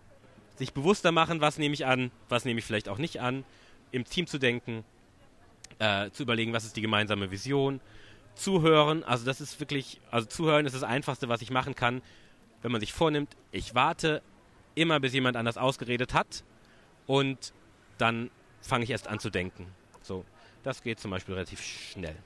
sich 0.56 0.72
bewusster 0.72 1.12
machen, 1.12 1.40
was 1.40 1.58
nehme 1.58 1.74
ich 1.74 1.86
an, 1.86 2.10
was 2.28 2.44
nehme 2.44 2.58
ich 2.58 2.64
vielleicht 2.64 2.88
auch 2.88 2.98
nicht 2.98 3.20
an, 3.20 3.44
im 3.90 4.04
Team 4.04 4.26
zu 4.26 4.38
denken 4.38 4.84
äh, 5.78 6.10
zu 6.10 6.22
überlegen, 6.22 6.52
was 6.52 6.64
ist 6.64 6.76
die 6.76 6.80
gemeinsame 6.80 7.30
Vision, 7.30 7.80
zuhören, 8.34 9.04
also 9.04 9.24
das 9.24 9.40
ist 9.40 9.58
wirklich, 9.60 10.00
also 10.10 10.26
zuhören 10.26 10.66
ist 10.66 10.74
das 10.74 10.82
Einfachste, 10.82 11.28
was 11.28 11.42
ich 11.42 11.50
machen 11.50 11.74
kann, 11.74 12.02
wenn 12.62 12.72
man 12.72 12.80
sich 12.80 12.92
vornimmt, 12.92 13.36
ich 13.52 13.74
warte 13.74 14.22
immer, 14.74 15.00
bis 15.00 15.12
jemand 15.12 15.36
anders 15.36 15.56
ausgeredet 15.56 16.14
hat 16.14 16.44
und 17.06 17.52
dann 17.98 18.30
fange 18.60 18.84
ich 18.84 18.90
erst 18.90 19.08
an 19.08 19.18
zu 19.18 19.30
denken. 19.30 19.66
So, 20.02 20.24
das 20.62 20.82
geht 20.82 21.00
zum 21.00 21.10
Beispiel 21.10 21.34
relativ 21.34 21.62
schnell. 21.62 22.16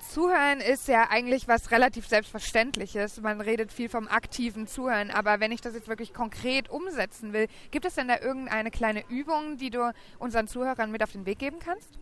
Zuhören 0.00 0.60
ist 0.60 0.88
ja 0.88 1.08
eigentlich 1.10 1.48
was 1.48 1.70
relativ 1.70 2.06
Selbstverständliches. 2.06 3.20
Man 3.20 3.40
redet 3.40 3.72
viel 3.72 3.88
vom 3.88 4.08
aktiven 4.08 4.66
Zuhören, 4.66 5.10
aber 5.10 5.40
wenn 5.40 5.52
ich 5.52 5.60
das 5.60 5.74
jetzt 5.74 5.88
wirklich 5.88 6.12
konkret 6.12 6.70
umsetzen 6.70 7.32
will, 7.32 7.48
gibt 7.70 7.84
es 7.84 7.94
denn 7.94 8.08
da 8.08 8.18
irgendeine 8.20 8.70
kleine 8.70 9.04
Übung, 9.08 9.58
die 9.58 9.70
du 9.70 9.92
unseren 10.18 10.48
Zuhörern 10.48 10.90
mit 10.90 11.02
auf 11.02 11.12
den 11.12 11.26
Weg 11.26 11.38
geben 11.38 11.58
kannst? 11.58 11.98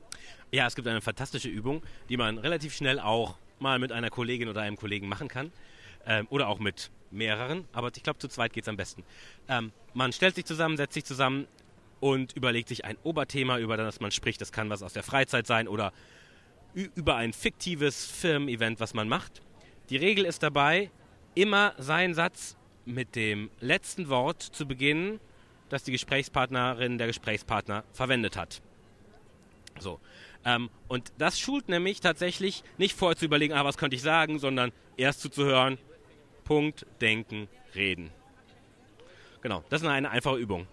Ja, 0.52 0.66
es 0.66 0.74
gibt 0.74 0.86
eine 0.88 1.00
fantastische 1.00 1.48
Übung, 1.48 1.82
die 2.08 2.16
man 2.16 2.38
relativ 2.38 2.74
schnell 2.74 3.00
auch 3.00 3.36
mal 3.58 3.78
mit 3.78 3.92
einer 3.92 4.10
Kollegin 4.10 4.48
oder 4.48 4.60
einem 4.60 4.76
Kollegen 4.76 5.08
machen 5.08 5.28
kann. 5.28 5.50
Ähm, 6.06 6.26
oder 6.30 6.48
auch 6.48 6.60
mit 6.60 6.90
mehreren, 7.10 7.64
aber 7.72 7.90
ich 7.94 8.02
glaube, 8.02 8.18
zu 8.20 8.28
zweit 8.28 8.52
geht 8.52 8.62
es 8.62 8.68
am 8.68 8.76
besten. 8.76 9.02
Ähm, 9.48 9.72
man 9.92 10.12
stellt 10.12 10.36
sich 10.36 10.44
zusammen, 10.44 10.76
setzt 10.76 10.94
sich 10.94 11.04
zusammen 11.04 11.48
und 11.98 12.34
überlegt 12.34 12.68
sich 12.68 12.84
ein 12.84 12.96
Oberthema, 13.02 13.58
über 13.58 13.76
das 13.76 14.00
man 14.00 14.12
spricht. 14.12 14.40
Das 14.40 14.52
kann 14.52 14.70
was 14.70 14.82
aus 14.82 14.92
der 14.92 15.02
Freizeit 15.02 15.46
sein 15.46 15.66
oder 15.66 15.92
über 16.76 17.16
ein 17.16 17.32
fiktives 17.32 18.04
Firmen-Event, 18.04 18.80
was 18.80 18.92
man 18.92 19.08
macht. 19.08 19.40
Die 19.88 19.96
Regel 19.96 20.26
ist 20.26 20.42
dabei, 20.42 20.90
immer 21.34 21.74
seinen 21.78 22.14
Satz 22.14 22.56
mit 22.84 23.16
dem 23.16 23.50
letzten 23.60 24.08
Wort 24.10 24.42
zu 24.42 24.66
beginnen, 24.68 25.18
das 25.70 25.84
die 25.84 25.92
Gesprächspartnerin, 25.92 26.98
der 26.98 27.06
Gesprächspartner 27.06 27.84
verwendet 27.92 28.36
hat. 28.36 28.60
So. 29.78 30.00
Ähm, 30.44 30.70
und 30.86 31.12
das 31.18 31.40
schult 31.40 31.68
nämlich 31.68 32.00
tatsächlich 32.00 32.62
nicht 32.78 32.94
vorher 32.94 33.16
zu 33.16 33.24
überlegen, 33.24 33.54
ah, 33.54 33.64
was 33.64 33.78
könnte 33.78 33.96
ich 33.96 34.02
sagen, 34.02 34.38
sondern 34.38 34.70
erst 34.96 35.20
zuzuhören, 35.20 35.78
Punkt, 36.44 36.86
denken, 37.00 37.48
reden. 37.74 38.10
Genau, 39.40 39.64
das 39.70 39.82
ist 39.82 39.88
eine 39.88 40.10
einfache 40.10 40.36
Übung. 40.36 40.66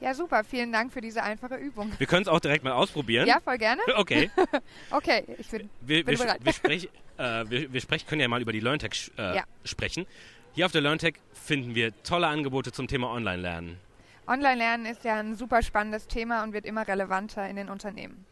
Ja, 0.00 0.14
super. 0.14 0.44
Vielen 0.44 0.72
Dank 0.72 0.92
für 0.92 1.00
diese 1.00 1.22
einfache 1.22 1.56
Übung. 1.56 1.92
Wir 1.98 2.06
können 2.06 2.22
es 2.22 2.28
auch 2.28 2.40
direkt 2.40 2.64
mal 2.64 2.72
ausprobieren. 2.72 3.26
Ja, 3.26 3.40
voll 3.40 3.58
gerne. 3.58 3.82
Okay. 3.96 4.30
okay, 4.90 5.24
ich 5.38 5.48
bin, 5.48 5.70
wir, 5.80 6.04
bin 6.04 6.18
wir, 6.18 6.24
bereit. 6.24 6.44
Wir, 6.44 6.52
sprech, 6.52 6.88
äh, 7.16 7.44
wir, 7.48 7.72
wir 7.72 7.80
sprechen, 7.80 8.06
können 8.06 8.20
ja 8.20 8.28
mal 8.28 8.42
über 8.42 8.52
die 8.52 8.60
LearnTech 8.60 9.12
äh, 9.16 9.36
ja. 9.36 9.44
sprechen. 9.64 10.06
Hier 10.52 10.66
auf 10.66 10.72
der 10.72 10.82
LearnTech 10.82 11.14
finden 11.32 11.74
wir 11.74 11.92
tolle 12.02 12.26
Angebote 12.26 12.72
zum 12.72 12.88
Thema 12.88 13.10
Online-Lernen. 13.10 13.78
Online-Lernen 14.26 14.86
ist 14.86 15.04
ja 15.04 15.16
ein 15.16 15.34
super 15.34 15.62
spannendes 15.62 16.08
Thema 16.08 16.42
und 16.42 16.52
wird 16.52 16.66
immer 16.66 16.86
relevanter 16.86 17.48
in 17.48 17.56
den 17.56 17.68
Unternehmen. 17.68 18.26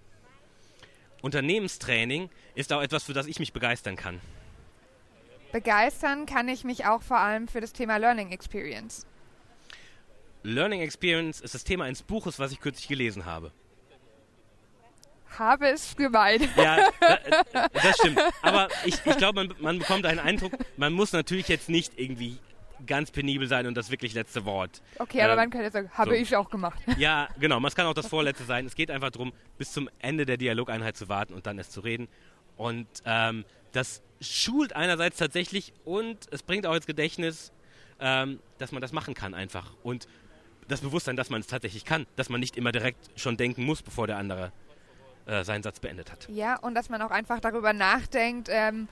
Unternehmenstraining 1.22 2.28
ist 2.54 2.72
auch 2.72 2.82
etwas, 2.82 3.04
für 3.04 3.14
das 3.14 3.26
ich 3.26 3.38
mich 3.38 3.52
begeistern 3.52 3.96
kann. 3.96 4.20
Begeistern 5.52 6.26
kann 6.26 6.48
ich 6.48 6.64
mich 6.64 6.84
auch 6.84 7.00
vor 7.00 7.18
allem 7.18 7.48
für 7.48 7.60
das 7.60 7.72
Thema 7.72 7.96
Learning 7.96 8.32
Experience. 8.32 9.06
Learning 10.44 10.82
Experience 10.82 11.40
ist 11.40 11.54
das 11.54 11.64
Thema 11.64 11.84
eines 11.84 12.02
Buches, 12.02 12.38
was 12.38 12.52
ich 12.52 12.60
kürzlich 12.60 12.86
gelesen 12.86 13.24
habe. 13.24 13.50
Habe 15.38 15.68
es 15.68 15.96
gemeint. 15.96 16.48
Ja, 16.56 16.76
äh, 17.00 17.68
das 17.72 17.96
stimmt. 17.96 18.20
Aber 18.42 18.68
ich, 18.84 18.94
ich 19.04 19.16
glaube, 19.16 19.42
man, 19.42 19.54
man 19.58 19.78
bekommt 19.78 20.06
einen 20.06 20.20
Eindruck, 20.20 20.52
man 20.76 20.92
muss 20.92 21.12
natürlich 21.12 21.48
jetzt 21.48 21.68
nicht 21.68 21.98
irgendwie 21.98 22.38
ganz 22.86 23.10
penibel 23.10 23.48
sein 23.48 23.66
und 23.66 23.74
das 23.74 23.90
wirklich 23.90 24.12
letzte 24.12 24.44
Wort. 24.44 24.82
Okay, 24.98 25.22
aber 25.22 25.32
äh, 25.32 25.36
man 25.36 25.50
könnte 25.50 25.70
sagen, 25.70 25.90
habe 25.92 26.10
so. 26.10 26.16
ich 26.16 26.36
auch 26.36 26.50
gemacht. 26.50 26.78
Ja, 26.98 27.28
genau. 27.40 27.58
Man 27.58 27.72
kann 27.72 27.86
auch 27.86 27.94
das 27.94 28.06
vorletzte 28.06 28.44
sein. 28.44 28.66
Es 28.66 28.74
geht 28.74 28.90
einfach 28.90 29.10
darum, 29.10 29.32
bis 29.56 29.72
zum 29.72 29.88
Ende 29.98 30.26
der 30.26 30.36
Dialogeinheit 30.36 30.96
zu 30.96 31.08
warten 31.08 31.32
und 31.32 31.46
dann 31.46 31.56
erst 31.56 31.72
zu 31.72 31.80
reden. 31.80 32.06
Und 32.56 32.86
ähm, 33.06 33.46
das 33.72 34.02
schult 34.20 34.76
einerseits 34.76 35.16
tatsächlich 35.16 35.72
und 35.84 36.18
es 36.30 36.42
bringt 36.42 36.66
auch 36.66 36.74
ins 36.74 36.86
Gedächtnis, 36.86 37.50
ähm, 37.98 38.40
dass 38.58 38.72
man 38.72 38.82
das 38.82 38.92
machen 38.92 39.14
kann 39.14 39.34
einfach. 39.34 39.72
Und 39.82 40.06
das 40.68 40.80
Bewusstsein, 40.80 41.16
dass 41.16 41.30
man 41.30 41.40
es 41.40 41.46
tatsächlich 41.46 41.84
kann, 41.84 42.06
dass 42.16 42.28
man 42.28 42.40
nicht 42.40 42.56
immer 42.56 42.72
direkt 42.72 43.10
schon 43.18 43.36
denken 43.36 43.64
muss, 43.64 43.82
bevor 43.82 44.06
der 44.06 44.16
andere 44.16 44.52
äh, 45.26 45.44
seinen 45.44 45.62
Satz 45.62 45.80
beendet 45.80 46.12
hat. 46.12 46.28
Ja, 46.28 46.58
und 46.58 46.74
dass 46.74 46.88
man 46.88 47.00
auch 47.02 47.10
einfach 47.10 47.40
darüber 47.40 47.72
nachdenkt, 47.72 48.48
ähm, 48.50 48.88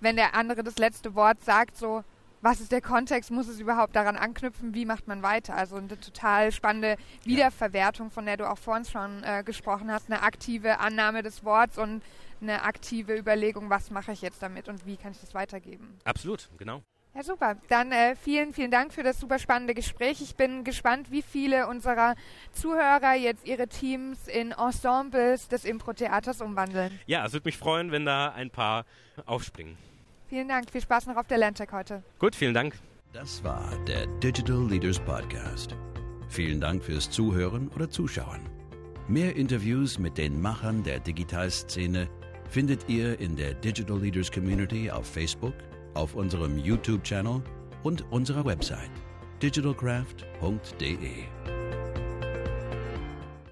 wenn 0.00 0.16
der 0.16 0.34
andere 0.34 0.62
das 0.62 0.78
letzte 0.78 1.14
Wort 1.14 1.42
sagt, 1.44 1.76
so, 1.76 2.04
was 2.44 2.60
ist 2.60 2.72
der 2.72 2.82
Kontext, 2.82 3.30
muss 3.30 3.48
es 3.48 3.58
überhaupt 3.58 3.96
daran 3.96 4.16
anknüpfen, 4.16 4.74
wie 4.74 4.84
macht 4.84 5.08
man 5.08 5.22
weiter? 5.22 5.54
Also 5.54 5.76
eine 5.76 5.98
total 5.98 6.52
spannende 6.52 6.96
Wiederverwertung, 7.24 8.10
von 8.10 8.26
der 8.26 8.36
du 8.36 8.50
auch 8.50 8.58
vorhin 8.58 8.84
schon 8.84 9.22
äh, 9.24 9.42
gesprochen 9.42 9.90
hast, 9.90 10.10
eine 10.10 10.22
aktive 10.22 10.78
Annahme 10.78 11.22
des 11.22 11.42
Worts 11.42 11.78
und 11.78 12.02
eine 12.42 12.62
aktive 12.62 13.16
Überlegung, 13.16 13.70
was 13.70 13.90
mache 13.90 14.12
ich 14.12 14.20
jetzt 14.20 14.42
damit 14.42 14.68
und 14.68 14.84
wie 14.84 14.98
kann 14.98 15.12
ich 15.12 15.20
das 15.20 15.32
weitergeben. 15.32 15.96
Absolut, 16.04 16.50
genau. 16.58 16.82
Ja, 17.14 17.22
super. 17.22 17.56
Dann 17.68 17.92
äh, 17.92 18.16
vielen, 18.16 18.52
vielen 18.52 18.72
Dank 18.72 18.92
für 18.92 19.04
das 19.04 19.20
super 19.20 19.38
spannende 19.38 19.72
Gespräch. 19.72 20.20
Ich 20.20 20.34
bin 20.34 20.64
gespannt, 20.64 21.12
wie 21.12 21.22
viele 21.22 21.68
unserer 21.68 22.16
Zuhörer 22.52 23.14
jetzt 23.14 23.46
ihre 23.46 23.68
Teams 23.68 24.26
in 24.26 24.50
Ensembles 24.50 25.46
des 25.46 25.64
Impro-Theaters 25.64 26.40
umwandeln. 26.40 26.98
Ja, 27.06 27.24
es 27.24 27.32
würde 27.32 27.46
mich 27.46 27.56
freuen, 27.56 27.92
wenn 27.92 28.04
da 28.04 28.32
ein 28.32 28.50
paar 28.50 28.84
aufspringen. 29.26 29.76
Vielen 30.28 30.48
Dank. 30.48 30.70
Viel 30.70 30.80
Spaß 30.80 31.06
noch 31.06 31.16
auf 31.16 31.28
der 31.28 31.38
Landcheck 31.38 31.70
heute. 31.70 32.02
Gut, 32.18 32.34
vielen 32.34 32.54
Dank. 32.54 32.74
Das 33.12 33.44
war 33.44 33.70
der 33.86 34.06
Digital 34.18 34.66
Leaders 34.68 34.98
Podcast. 34.98 35.76
Vielen 36.28 36.60
Dank 36.60 36.82
fürs 36.82 37.08
Zuhören 37.08 37.68
oder 37.68 37.88
Zuschauen. 37.88 38.40
Mehr 39.06 39.36
Interviews 39.36 40.00
mit 40.00 40.18
den 40.18 40.42
Machern 40.42 40.82
der 40.82 40.98
Digitalszene 40.98 42.08
findet 42.48 42.88
ihr 42.88 43.20
in 43.20 43.36
der 43.36 43.54
Digital 43.54 44.00
Leaders 44.00 44.32
Community 44.32 44.90
auf 44.90 45.06
Facebook, 45.06 45.54
auf 45.94 46.14
unserem 46.14 46.58
YouTube-Channel 46.58 47.42
und 47.82 48.04
unserer 48.10 48.44
Website 48.44 48.90
digitalcraft.de. 49.42 51.53